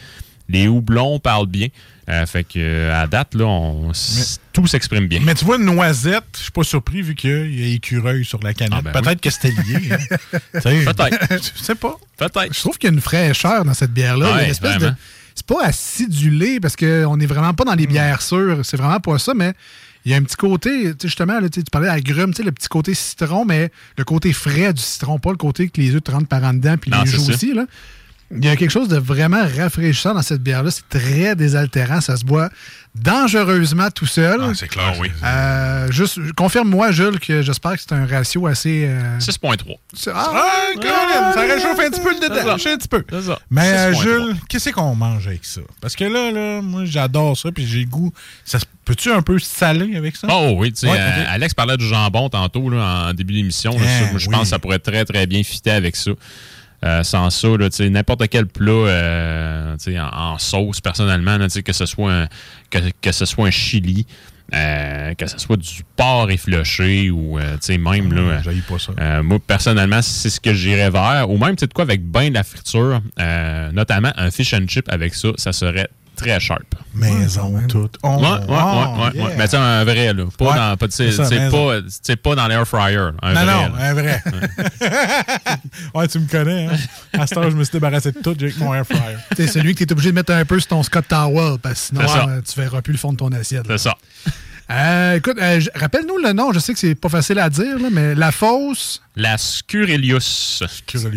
les 0.49 0.67
houblons 0.67 1.19
parlent 1.19 1.47
bien. 1.47 1.67
Euh, 2.09 2.25
fait 2.25 2.43
que 2.43 2.57
euh, 2.57 3.01
à 3.01 3.07
date, 3.07 3.35
là, 3.35 3.45
on, 3.45 3.91
tout 4.51 4.67
s'exprime 4.67 5.07
bien. 5.07 5.21
Mais 5.23 5.33
tu 5.33 5.45
vois, 5.45 5.55
une 5.57 5.63
noisette, 5.65 6.25
je 6.35 6.41
suis 6.41 6.51
pas 6.51 6.63
surpris 6.63 7.01
vu 7.03 7.15
qu'il 7.15 7.57
y 7.57 7.71
a 7.71 7.75
écureuil 7.75 8.25
sur 8.25 8.39
la 8.43 8.53
canette. 8.53 8.73
Ah, 8.79 8.81
ben 8.81 9.01
Peut-être 9.01 9.21
que 9.21 9.29
c'était 9.29 9.51
lié. 9.51 9.91
hein. 9.91 10.17
Peut-être. 10.61 11.19
Je 11.57 11.63
sais 11.63 11.75
pas. 11.75 11.95
Peut-être. 12.17 12.53
Je 12.53 12.59
trouve 12.59 12.77
qu'il 12.77 12.89
y 12.89 12.91
a 12.91 12.95
une 12.95 13.01
fraîcheur 13.01 13.63
dans 13.63 13.73
cette 13.73 13.93
bière-là. 13.93 14.33
Ouais, 14.35 14.49
espèce 14.49 14.77
de. 14.79 14.91
C'est 15.35 15.45
pas 15.45 15.63
acidulé 15.63 16.59
parce 16.59 16.75
qu'on 16.75 17.15
n'est 17.15 17.25
vraiment 17.25 17.53
pas 17.53 17.63
dans 17.63 17.75
les 17.75 17.87
bières 17.87 18.21
sûres. 18.21 18.59
C'est 18.63 18.75
vraiment 18.77 18.99
pas 18.99 19.17
ça, 19.17 19.33
mais 19.33 19.53
il 20.05 20.11
y 20.11 20.15
a 20.15 20.17
un 20.17 20.23
petit 20.23 20.35
côté, 20.35 20.93
justement, 21.01 21.39
là, 21.39 21.49
tu 21.49 21.61
parlais 21.71 21.87
d'agrumes, 21.87 22.33
le 22.43 22.51
petit 22.51 22.67
côté 22.67 22.93
citron, 22.93 23.45
mais 23.45 23.71
le 23.97 24.03
côté 24.03 24.33
frais 24.33 24.73
du 24.73 24.81
citron, 24.81 25.19
pas 25.19 25.31
le 25.31 25.37
côté 25.37 25.69
que 25.69 25.79
les 25.79 25.95
œufs 25.95 26.03
te 26.03 26.11
rentrent 26.11 26.27
par 26.27 26.43
en 26.43 26.53
dedans 26.53 26.75
puis 26.77 26.89
Non, 26.91 27.03
les 27.03 27.11
joues 27.11 27.29
aussi. 27.29 27.53
Là. 27.53 27.65
Il 28.37 28.45
y 28.45 28.49
a 28.49 28.55
quelque 28.55 28.69
chose 28.71 28.87
de 28.87 28.97
vraiment 28.97 29.43
rafraîchissant 29.57 30.13
dans 30.13 30.21
cette 30.21 30.41
bière-là. 30.41 30.71
C'est 30.71 30.87
très 30.89 31.35
désaltérant. 31.35 31.99
Ça 32.01 32.15
se 32.15 32.23
boit 32.23 32.49
dangereusement 32.95 33.89
tout 33.91 34.05
seul. 34.05 34.39
Ah, 34.41 34.51
c'est 34.55 34.67
clair. 34.67 34.93
Oui. 34.99 35.09
Euh, 35.23 35.91
juste, 35.91 36.19
confirme-moi, 36.33 36.91
Jules, 36.91 37.19
que 37.19 37.41
j'espère 37.41 37.73
que 37.73 37.81
c'est 37.81 37.93
un 37.93 38.05
ratio 38.05 38.47
assez. 38.47 38.85
euh, 38.87 39.19
6.3. 39.19 39.75
c'est- 39.93 40.11
Ah, 40.13 40.31
ah, 40.33 41.31
ça 41.33 41.41
réchauffe 41.41 41.79
un 41.79 41.89
petit 41.89 42.01
peu 42.01 42.13
le 42.13 42.19
détail. 42.19 42.49
un 42.49 42.77
petit 42.77 42.87
peu. 42.87 43.03
C'est 43.09 43.21
ça. 43.23 43.39
Mais 43.49 43.67
euh, 43.73 43.91
6.3. 43.93 44.01
Jules, 44.03 44.35
qu'est-ce 44.47 44.69
qu'on 44.69 44.95
mange 44.95 45.27
avec 45.27 45.43
ça? 45.45 45.61
Parce 45.81 45.95
que 45.95 46.03
là, 46.05 46.31
là 46.31 46.61
moi, 46.61 46.83
j'adore 46.85 47.37
ça, 47.37 47.51
puis 47.51 47.65
j'ai 47.67 47.79
le 47.79 47.85
goût. 47.85 48.13
Ça 48.45 48.59
se- 48.59 48.65
Peux-tu 48.83 49.11
un 49.11 49.21
peu 49.21 49.37
saler 49.39 49.95
avec 49.95 50.15
ça? 50.17 50.27
Oh 50.29 50.53
oui, 50.57 50.73
tu 50.73 50.79
sais, 50.81 50.87
Ouais, 50.89 50.97
euh. 50.99 51.23
Alex 51.29 51.53
parlait 51.53 51.77
du 51.77 51.85
jambon 51.87 52.29
tantôt 52.29 52.69
là, 52.69 53.09
en 53.09 53.13
début 53.13 53.33
d'émission. 53.35 53.77
moi, 53.77 53.87
je 54.17 54.27
oui. 54.27 54.33
pense 54.33 54.43
que 54.43 54.47
ça 54.47 54.59
pourrait 54.59 54.79
très 54.79 55.05
très 55.05 55.27
bien 55.27 55.43
fitter 55.43 55.71
avec 55.71 55.95
ça. 55.95 56.11
Euh, 56.83 57.03
sans 57.03 57.29
ça, 57.29 57.47
n'importe 57.89 58.27
quel 58.27 58.47
plat 58.47 58.71
euh, 58.71 59.75
en, 59.99 60.33
en 60.33 60.37
sauce, 60.39 60.81
personnellement, 60.81 61.37
là, 61.37 61.47
que 61.47 61.73
ce 61.73 61.85
soit 61.85 62.11
un, 62.11 62.27
que, 62.71 62.79
que 63.01 63.11
ce 63.11 63.25
soit 63.25 63.47
un 63.47 63.51
chili, 63.51 64.07
euh, 64.53 65.13
que 65.13 65.27
ce 65.27 65.37
soit 65.37 65.57
du 65.57 65.83
porc 65.95 66.31
effiloché 66.31 67.11
ou 67.11 67.37
même 67.37 68.13
là, 68.13 68.41
Ah, 68.43 68.49
pas 68.67 68.79
ça. 68.79 69.21
moi, 69.21 69.37
personnellement, 69.45 70.01
c'est 70.01 70.31
ce 70.31 70.39
que 70.39 70.53
j'irais 70.55 70.89
vers. 70.89 71.29
Ou 71.29 71.37
même, 71.37 71.55
tu 71.55 71.65
sais 71.65 71.67
quoi, 71.71 71.83
avec 71.83 72.03
ben 72.03 72.29
de 72.29 72.33
la 72.33 72.43
friture, 72.43 73.01
notamment 73.73 74.11
un 74.17 74.31
fish 74.31 74.53
and 74.55 74.65
chip 74.67 74.89
avec 74.89 75.13
ça, 75.13 75.29
ça 75.37 75.53
serait 75.53 75.87
très 76.21 76.39
sharp. 76.39 76.75
Maison, 76.93 77.53
tout. 77.67 77.89
Oh, 78.03 78.17
Ouais, 78.17 78.27
oh, 78.47 78.51
ouais, 78.51 79.11
yeah. 79.13 79.23
ouais. 79.25 79.35
Mais 79.37 79.43
tu 79.45 79.51
sais, 79.51 79.57
un 79.57 79.83
vrai, 79.83 80.13
là. 80.13 80.23
Pas 80.37 80.45
Ouais, 80.45 80.55
dans, 80.55 80.77
pas, 80.77 80.87
tu 80.87 80.93
sais, 80.95 81.11
c'est 81.11 81.23
ça, 81.23 81.49
pas, 81.49 81.79
sais, 82.01 82.15
pas 82.15 82.35
dans 82.35 82.47
l'air 82.47 82.67
fryer. 82.67 82.97
Un 83.21 83.33
Non, 83.33 83.41
vrai, 83.41 83.45
non, 83.45 83.45
là. 83.45 83.71
un 83.79 83.93
vrai. 83.93 84.23
ouais, 85.95 86.07
tu 86.07 86.19
me 86.19 86.27
connais, 86.27 86.65
hein? 86.67 86.71
À 87.13 87.27
ce 87.27 87.33
temps, 87.35 87.49
je 87.49 87.55
me 87.55 87.63
suis 87.63 87.71
débarrassé 87.73 88.11
de 88.11 88.19
tout, 88.19 88.35
j'ai 88.37 88.47
avec 88.47 88.57
mon 88.59 88.73
air 88.73 88.85
fryer. 88.85 89.17
C'est 89.37 89.47
celui 89.47 89.73
que 89.73 89.79
tu 89.79 89.85
es 89.85 89.91
obligé 89.91 90.09
de 90.11 90.15
mettre 90.15 90.33
un 90.33 90.45
peu 90.45 90.59
sur 90.59 90.67
ton 90.69 90.83
Scott 90.83 91.05
Towel, 91.07 91.57
parce 91.61 91.75
que 91.75 91.79
sinon, 91.87 92.01
C'est 92.01 92.07
ça. 92.07 92.25
euh, 92.27 92.41
tu 92.41 92.59
verras 92.59 92.81
plus 92.81 92.93
le 92.93 92.99
fond 92.99 93.11
de 93.13 93.17
ton 93.17 93.31
assiette. 93.31 93.67
là. 93.67 93.77
C'est 93.77 93.89
ça. 93.89 93.95
Euh, 94.71 95.15
écoute, 95.17 95.37
euh, 95.41 95.59
rappelle-nous 95.75 96.17
le 96.19 96.31
nom. 96.33 96.53
Je 96.53 96.59
sais 96.59 96.73
que 96.73 96.79
c'est 96.79 96.95
pas 96.95 97.09
facile 97.09 97.39
à 97.39 97.49
dire, 97.49 97.77
là, 97.77 97.89
mais 97.91 98.15
La 98.15 98.31
Fosse, 98.31 99.01
La 99.17 99.37
Scurelius. 99.37 100.63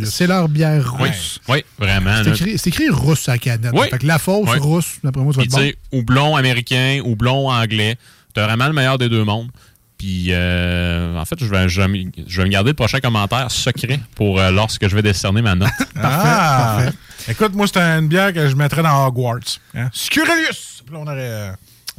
C'est 0.06 0.26
leur 0.26 0.48
bière 0.48 0.96
Oui, 0.98 1.08
russe. 1.10 1.40
oui, 1.48 1.64
vraiment. 1.78 2.22
C'est 2.24 2.30
écrit, 2.30 2.58
c'est 2.58 2.70
écrit 2.70 2.88
russe 2.90 3.28
à 3.28 3.32
la 3.32 3.38
canette. 3.38 3.70
Oui. 3.72 3.86
Fait 3.90 3.98
que 3.98 4.06
La 4.06 4.18
Fosse 4.18 4.48
Oui. 4.52 4.58
russe, 4.60 4.98
d'après 5.04 5.22
moi, 5.22 5.32
être 5.32 5.42
tu 5.42 5.48
bon. 5.48 5.58
sais, 5.58 5.76
houblon 5.92 6.36
américain, 6.36 7.00
houblon 7.04 7.48
anglais. 7.50 7.96
T'as 8.34 8.44
vraiment 8.46 8.66
le 8.66 8.72
meilleur 8.72 8.98
des 8.98 9.08
deux 9.08 9.22
mondes. 9.24 9.50
Puis, 9.98 10.26
euh, 10.30 11.16
en 11.16 11.24
fait, 11.24 11.36
je 11.38 11.46
vais, 11.46 11.68
je, 11.68 11.80
me- 11.82 12.10
je 12.26 12.38
vais 12.38 12.44
me 12.48 12.50
garder 12.50 12.70
le 12.70 12.74
prochain 12.74 12.98
commentaire 12.98 13.50
secret 13.52 14.00
pour 14.16 14.40
euh, 14.40 14.50
lorsque 14.50 14.88
je 14.88 14.94
vais 14.96 15.02
décerner 15.02 15.40
ma 15.40 15.54
note. 15.54 15.70
ah! 16.02 16.86
Écoute, 17.28 17.54
moi, 17.54 17.66
c'est 17.72 17.78
une 17.80 18.08
bière 18.08 18.32
que 18.32 18.48
je 18.48 18.56
mettrais 18.56 18.82
dans 18.82 19.06
Hogwarts. 19.06 19.38
Hein? 19.74 19.88
Scurelius! 19.92 20.82
Puis 20.84 20.92
là, 20.94 21.00
on 21.00 21.06
aurait 21.06 21.16
euh, 21.20 21.52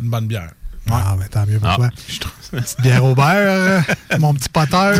une 0.04 0.10
bonne 0.10 0.28
bière. 0.28 0.52
Ah, 0.92 1.16
mais 1.18 1.28
tant 1.28 1.46
mieux 1.46 1.60
pour 1.60 1.68
Ah. 1.70 1.76
toi. 1.78 1.90
Petite 2.52 2.82
bière 2.82 3.04
au 3.04 3.16
beurre, 3.16 3.26
euh, 3.36 3.82
mon 4.20 4.34
petit 4.34 4.50
poteur. 4.50 4.96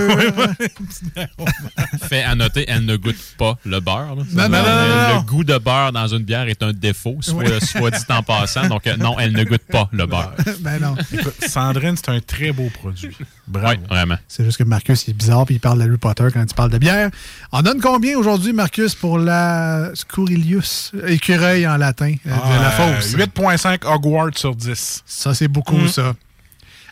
Fait 2.10 2.24
à 2.24 2.36
noter, 2.36 2.66
elle 2.68 2.86
ne 2.86 2.96
goûte 2.98 3.16
pas 3.38 3.58
le 3.66 3.80
beurre. 3.80 4.16
là. 4.16 4.24
Non, 4.34 4.50
non, 4.50 4.50
Le- 4.50 4.50
non, 4.50 4.50
non, 4.50 5.10
non. 5.14 5.16
Le 5.20 5.26
goût 5.26 5.44
de 5.44 5.58
beurre 5.58 5.92
dans 5.92 6.08
une 6.08 6.24
bière 6.24 6.48
est 6.48 6.62
un 6.64 6.74
défaut, 6.74 7.18
soit, 7.22 7.64
soit 7.64 7.92
dit 7.92 8.04
en 8.10 8.24
passant. 8.24 8.68
Donc, 8.68 8.88
euh, 8.88 8.98
non, 8.98 9.18
elle 9.20 9.32
ne 9.34 9.44
goûte 9.44 9.64
pas 9.72 9.88
le 9.92 10.06
beurre. 10.06 10.34
ben 10.62 10.80
non. 10.82 10.96
Écoute, 11.14 11.36
Sandrine, 11.48 11.96
c'est 11.96 12.10
un 12.10 12.20
très 12.20 12.52
beau 12.52 12.70
produit. 12.74 13.16
Bravo. 13.48 13.76
Oui, 13.80 13.88
vraiment. 13.90 14.18
C'est 14.28 14.44
juste 14.44 14.58
que 14.58 14.64
Marcus, 14.64 15.08
il 15.08 15.12
est 15.12 15.14
bizarre 15.14 15.46
puis 15.46 15.56
il 15.56 15.60
parle 15.60 15.78
d'Harry 15.80 15.98
Potter 15.98 16.28
quand 16.34 16.42
il 16.42 16.54
parle 16.56 16.72
de 16.72 16.78
bière. 16.80 17.10
On 17.52 17.62
donne 17.62 17.80
combien 17.80 18.18
aujourd'hui, 18.18 18.54
Marcus, 18.54 18.96
pour 18.96 19.20
la 19.20 19.92
Scurilius, 19.94 20.92
écureuil 21.08 21.68
en 21.68 21.78
latin, 21.78 22.16
euh, 22.26 22.30
de 22.30 22.62
la 22.62 22.68
Ah, 22.68 22.72
fausse? 23.00 23.14
8.5 23.16 23.86
Hogwarts 23.86 24.36
sur 24.38 24.56
10. 24.56 25.04
Ça, 25.06 25.34
c'est 25.36 25.48
beaucoup, 25.48 25.78
Mm. 25.78 25.88
ça. 25.90 26.14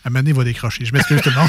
Il 0.06 0.34
va 0.34 0.44
décrocher. 0.44 0.84
Je 0.84 0.92
m'excuse 0.92 1.20
tout 1.22 1.30
le 1.30 1.36
monde. 1.36 1.48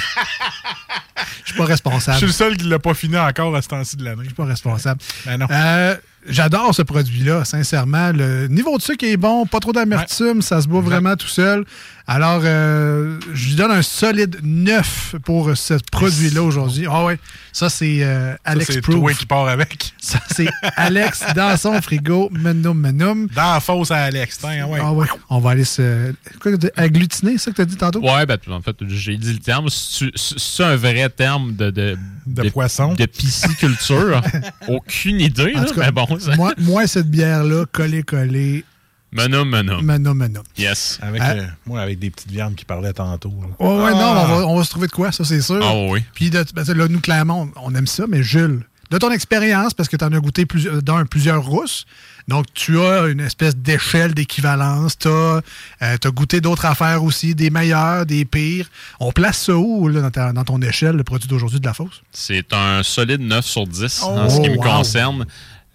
Je 1.43 1.51
suis 1.51 1.57
pas 1.57 1.65
Je 1.65 1.69
responsable. 1.71 2.17
suis 2.17 2.27
Je 2.27 2.31
le 2.31 2.31
seul 2.33 2.57
qui 2.57 2.65
l'a 2.67 2.79
pas 2.79 2.93
fini 2.93 3.17
encore 3.17 3.55
à 3.55 3.61
ce 3.61 3.67
temps-ci 3.67 3.97
de 3.97 4.03
l'année. 4.05 4.23
suis 4.25 4.33
pas 4.33 4.45
responsable. 4.45 4.99
Ben 5.25 5.37
non. 5.37 5.47
Euh, 5.51 5.95
J'adore 6.27 6.73
ce 6.73 6.81
produit-là, 6.81 7.45
sincèrement. 7.45 8.11
Le 8.11 8.47
niveau 8.47 8.77
de 8.77 8.81
sucre 8.81 9.05
est 9.05 9.17
bon, 9.17 9.45
pas 9.45 9.59
trop 9.59 9.73
d'amertume, 9.73 10.41
ça 10.41 10.61
se 10.61 10.67
boit 10.67 10.81
vraiment 10.81 11.15
tout 11.15 11.27
seul. 11.27 11.65
Alors, 12.07 12.41
euh, 12.43 13.19
je 13.33 13.49
lui 13.49 13.55
donne 13.55 13.71
un 13.71 13.81
solide 13.81 14.38
9 14.43 15.15
pour 15.23 15.57
ce 15.57 15.73
produit-là 15.91 16.43
aujourd'hui. 16.43 16.85
Ah 16.89 17.03
ouais, 17.03 17.19
ça 17.51 17.69
c'est 17.69 17.99
euh, 18.01 18.35
Alex 18.43 18.73
c'est 18.73 18.81
toi 18.81 19.13
qui 19.13 19.25
pars 19.25 19.47
avec. 19.47 19.93
Ça 20.05 20.19
c'est 20.29 20.47
Alex 20.75 21.23
dans 21.35 21.57
son 21.57 21.81
frigo, 21.81 22.29
menum 22.31 22.79
menum. 22.79 23.27
Dans 23.33 23.53
la 23.55 23.59
fosse 23.59 23.89
à 23.89 24.03
Alex. 24.03 24.38
Tiens, 24.38 24.67
ouais. 24.67 24.79
Ah 24.79 24.93
ouais, 24.93 25.07
on 25.31 25.39
va 25.39 25.51
aller 25.51 25.63
se... 25.63 26.13
Quoi, 26.39 26.51
agglutiner, 26.75 27.39
c'est 27.39 27.45
ça 27.45 27.51
que 27.51 27.55
tu 27.55 27.61
as 27.63 27.65
dit 27.65 27.75
tantôt? 27.75 28.01
Ouais, 28.01 28.23
ben, 28.27 28.38
en 28.51 28.61
fait, 28.61 28.75
j'ai 28.88 29.17
dit 29.17 29.33
le 29.33 29.39
terme. 29.39 29.67
C'est 29.69 30.11
c'est 30.15 30.63
un 30.63 30.75
vrai 30.75 31.09
terme 31.09 31.55
de, 31.55 31.71
de, 31.71 31.97
De 32.25 32.49
poisson. 32.49 32.93
De 32.93 33.05
pisciculture. 33.05 34.21
Aucune 34.67 35.19
idée, 35.21 35.53
En 35.55 35.61
là, 35.61 35.65
tout 35.67 35.75
cas, 35.75 35.81
mais 35.85 35.91
bon. 35.91 36.19
ça- 36.19 36.35
moi, 36.35 36.53
moi, 36.57 36.88
cette 36.88 37.09
bière-là, 37.09 37.65
collée, 37.71 38.03
collée, 38.03 38.65
Menum, 39.11 39.47
menum. 39.49 39.81
menum 39.85 40.17
menum. 40.17 40.43
Yes. 40.57 40.99
Avec, 41.01 41.21
Ah. 41.23 41.31
euh, 41.31 41.45
moi, 41.65 41.79
avec 41.81 41.99
des 41.99 42.09
petites 42.09 42.31
viandes 42.31 42.55
qui 42.55 42.65
parlaient 42.65 42.91
tantôt. 42.93 43.29
là. 43.41 43.65
Ouais, 43.65 43.83
ouais, 43.85 43.91
Ah. 43.93 43.99
non, 43.99 44.09
on 44.09 44.25
va, 44.39 44.47
on 44.47 44.57
va 44.57 44.63
se 44.63 44.69
trouver 44.69 44.88
de 44.88 44.91
quoi, 44.91 45.11
ça 45.11 45.23
c'est 45.23 45.41
sûr. 45.41 45.61
Ah 45.63 45.73
oui. 45.89 46.03
Puis 46.13 46.29
de- 46.29 46.43
ben, 46.53 46.63
là, 46.73 46.88
nous, 46.89 46.99
clairement, 46.99 47.47
on 47.55 47.73
aime 47.75 47.88
ça, 47.88 48.05
mais 48.09 48.23
Jules, 48.23 48.65
de 48.91 48.98
ton 48.98 49.12
expérience, 49.12 49.74
parce 49.74 49.89
que 49.89 49.98
tu 49.98 50.04
en 50.06 50.12
as 50.13 50.19
goûté 50.19 50.45
plus, 50.45 50.67
euh, 50.67 51.04
plusieurs 51.10 51.43
rousses, 51.43 51.86
donc 52.28 52.45
tu 52.54 52.80
as 52.80 53.08
une 53.08 53.19
espèce 53.19 53.56
d'échelle 53.56 54.13
d'équivalence, 54.13 54.98
tu 54.98 55.08
as, 55.10 55.98
goûté 56.12 56.41
d'autres 56.41 56.65
affaires 56.65 57.04
aussi, 57.04 57.36
des 57.36 57.50
meilleures, 57.50 58.06
des 58.06 58.26
pires. 58.26 58.67
On 59.00 59.12
place 59.12 59.38
ça 59.43 59.56
où, 59.56 59.88
là, 59.88 60.02
dans, 60.02 60.12
ta- 60.12 60.34
dans 60.34 60.43
ton 60.43 60.62
échelle, 60.62 60.95
le 60.95 61.04
produit 61.04 61.28
d'aujourd'hui 61.28 61.60
de 61.60 61.65
la 61.65 61.74
fosse? 61.74 62.02
C'est 62.12 62.54
un 62.54 62.84
solide 62.84 63.21
9 63.21 63.45
sur 63.45 63.67
10 63.67 64.02
Oh, 64.04 64.08
en 64.08 64.30
ce 64.30 64.41
qui 64.41 64.50
me 64.50 64.58
concerne. 64.58 65.26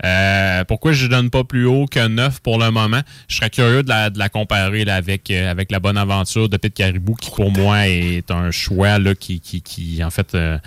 Euh, 0.05 0.65
pourquoi 0.65 0.93
je 0.93 1.05
ne 1.05 1.11
donne 1.11 1.31
pas 1.31 1.45
plus 1.45 1.67
haut 1.67 1.87
que 1.87 2.07
9 2.07 2.41
pour 2.41 2.59
le 2.59 2.71
moment? 2.71 3.01
Je 3.29 3.37
serais 3.37 3.51
curieux 3.51 3.83
de 3.83 3.89
la, 3.89 4.11
de 4.11 4.19
la 4.19 4.29
comparer 4.29 4.85
là, 4.85 4.97
avec, 4.97 5.31
euh, 5.31 5.51
avec 5.51 5.71
la 5.71 5.79
bonne 5.79 5.99
aventure 5.99 6.49
de 6.49 6.57
Pete 6.57 6.75
Caribou, 6.75 7.15
qui 7.15 7.31
pour 7.31 7.51
moi 7.51 7.87
est 7.89 8.31
un 8.31 8.51
choix 8.51 8.99
là, 8.99 9.15
qui, 9.15 9.41
qui, 9.41 9.61
qui, 9.63 10.03
en 10.03 10.11
fait, 10.11 10.35
euh, 10.35 10.59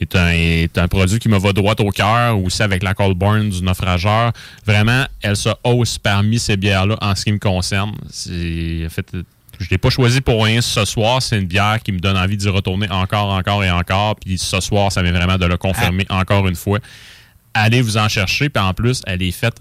est, 0.00 0.14
un, 0.16 0.28
est 0.30 0.76
un 0.78 0.88
produit 0.88 1.18
qui 1.18 1.28
me 1.28 1.38
va 1.38 1.52
droit 1.52 1.74
au 1.78 1.90
cœur, 1.90 2.38
aussi 2.38 2.62
avec 2.62 2.82
la 2.82 2.94
Coldburn 2.94 3.48
du 3.48 3.62
naufrageur. 3.62 4.32
Vraiment, 4.66 5.06
elle 5.22 5.36
se 5.36 5.50
hausse 5.64 5.98
parmi 5.98 6.38
ces 6.38 6.56
bières-là 6.56 6.96
en 7.00 7.14
ce 7.14 7.24
qui 7.24 7.32
me 7.32 7.38
concerne. 7.38 7.90
En 7.90 8.90
fait, 8.90 9.06
je 9.62 9.68
l'ai 9.70 9.78
pas 9.78 9.90
choisi 9.90 10.20
pour 10.20 10.44
rien 10.44 10.60
ce 10.60 10.84
soir. 10.84 11.22
C'est 11.22 11.38
une 11.38 11.46
bière 11.46 11.78
qui 11.82 11.92
me 11.92 11.98
donne 11.98 12.16
envie 12.16 12.36
d'y 12.36 12.48
retourner 12.48 12.90
encore, 12.90 13.30
encore 13.30 13.64
et 13.64 13.70
encore. 13.70 14.16
Puis 14.16 14.38
ce 14.38 14.60
soir, 14.60 14.90
ça 14.92 15.02
vient 15.02 15.12
vraiment 15.12 15.38
de 15.38 15.46
le 15.46 15.56
confirmer 15.56 16.06
encore 16.10 16.46
une 16.48 16.56
fois. 16.56 16.78
Allez 17.54 17.82
vous 17.82 17.96
en 17.98 18.08
chercher. 18.08 18.48
Puis 18.48 18.62
en 18.62 18.72
plus, 18.74 19.02
elle 19.06 19.22
est 19.22 19.30
faite 19.32 19.56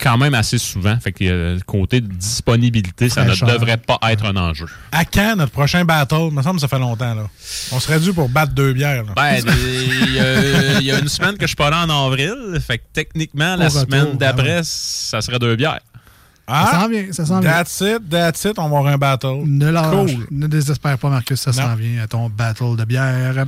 quand 0.00 0.18
même 0.18 0.34
assez 0.34 0.58
souvent. 0.58 0.98
Fait 0.98 1.12
que 1.12 1.22
euh, 1.24 1.58
côté 1.64 2.00
de 2.00 2.08
disponibilité, 2.12 3.08
ça 3.08 3.24
ne 3.24 3.34
devrait 3.52 3.76
pas 3.76 3.98
être 4.10 4.24
un 4.24 4.36
enjeu. 4.36 4.66
À 4.90 5.04
quand 5.04 5.36
notre 5.36 5.52
prochain 5.52 5.84
battle? 5.84 6.28
Il 6.30 6.34
me 6.36 6.42
semble 6.42 6.56
que 6.56 6.60
ça 6.62 6.68
fait 6.68 6.78
longtemps. 6.80 7.14
là. 7.14 7.26
On 7.70 7.78
serait 7.78 8.00
dû 8.00 8.12
pour 8.12 8.28
battre 8.28 8.52
deux 8.52 8.72
bières. 8.72 9.04
là. 9.04 9.12
Ben, 9.14 9.36
il 9.46 10.14
y, 10.14 10.18
a- 10.18 10.80
il 10.80 10.86
y 10.86 10.90
a 10.90 10.98
une 10.98 11.08
semaine 11.08 11.34
que 11.36 11.42
je 11.42 11.48
suis 11.48 11.56
pas 11.56 11.70
là 11.70 11.84
en 11.86 12.06
avril. 12.06 12.58
Fait 12.66 12.78
que 12.78 12.84
techniquement, 12.92 13.54
la 13.54 13.66
retour, 13.68 13.80
semaine 13.82 14.16
d'après, 14.18 14.54
ah 14.54 14.56
ouais. 14.58 14.62
ça 14.64 15.20
serait 15.20 15.38
deux 15.38 15.54
bières. 15.54 15.80
Ça 16.48 16.54
Ah, 16.74 16.80
s'en 16.82 16.88
vient, 16.88 17.06
ça 17.12 17.24
s'en 17.24 17.38
vient. 17.40 17.50
that's 17.50 17.80
it, 17.80 18.08
that's 18.10 18.44
it. 18.44 18.58
On 18.58 18.68
va 18.68 18.78
avoir 18.78 18.86
un 18.88 18.98
battle. 18.98 19.42
Ne 19.46 19.70
Cool. 19.90 20.26
ne 20.32 20.46
désespère 20.48 20.98
pas, 20.98 21.08
Marcus, 21.08 21.40
ça 21.40 21.52
s'en 21.52 21.76
vient 21.76 22.02
à 22.02 22.08
ton 22.08 22.28
battle 22.28 22.74
de 22.76 22.84
bière. 22.84 23.46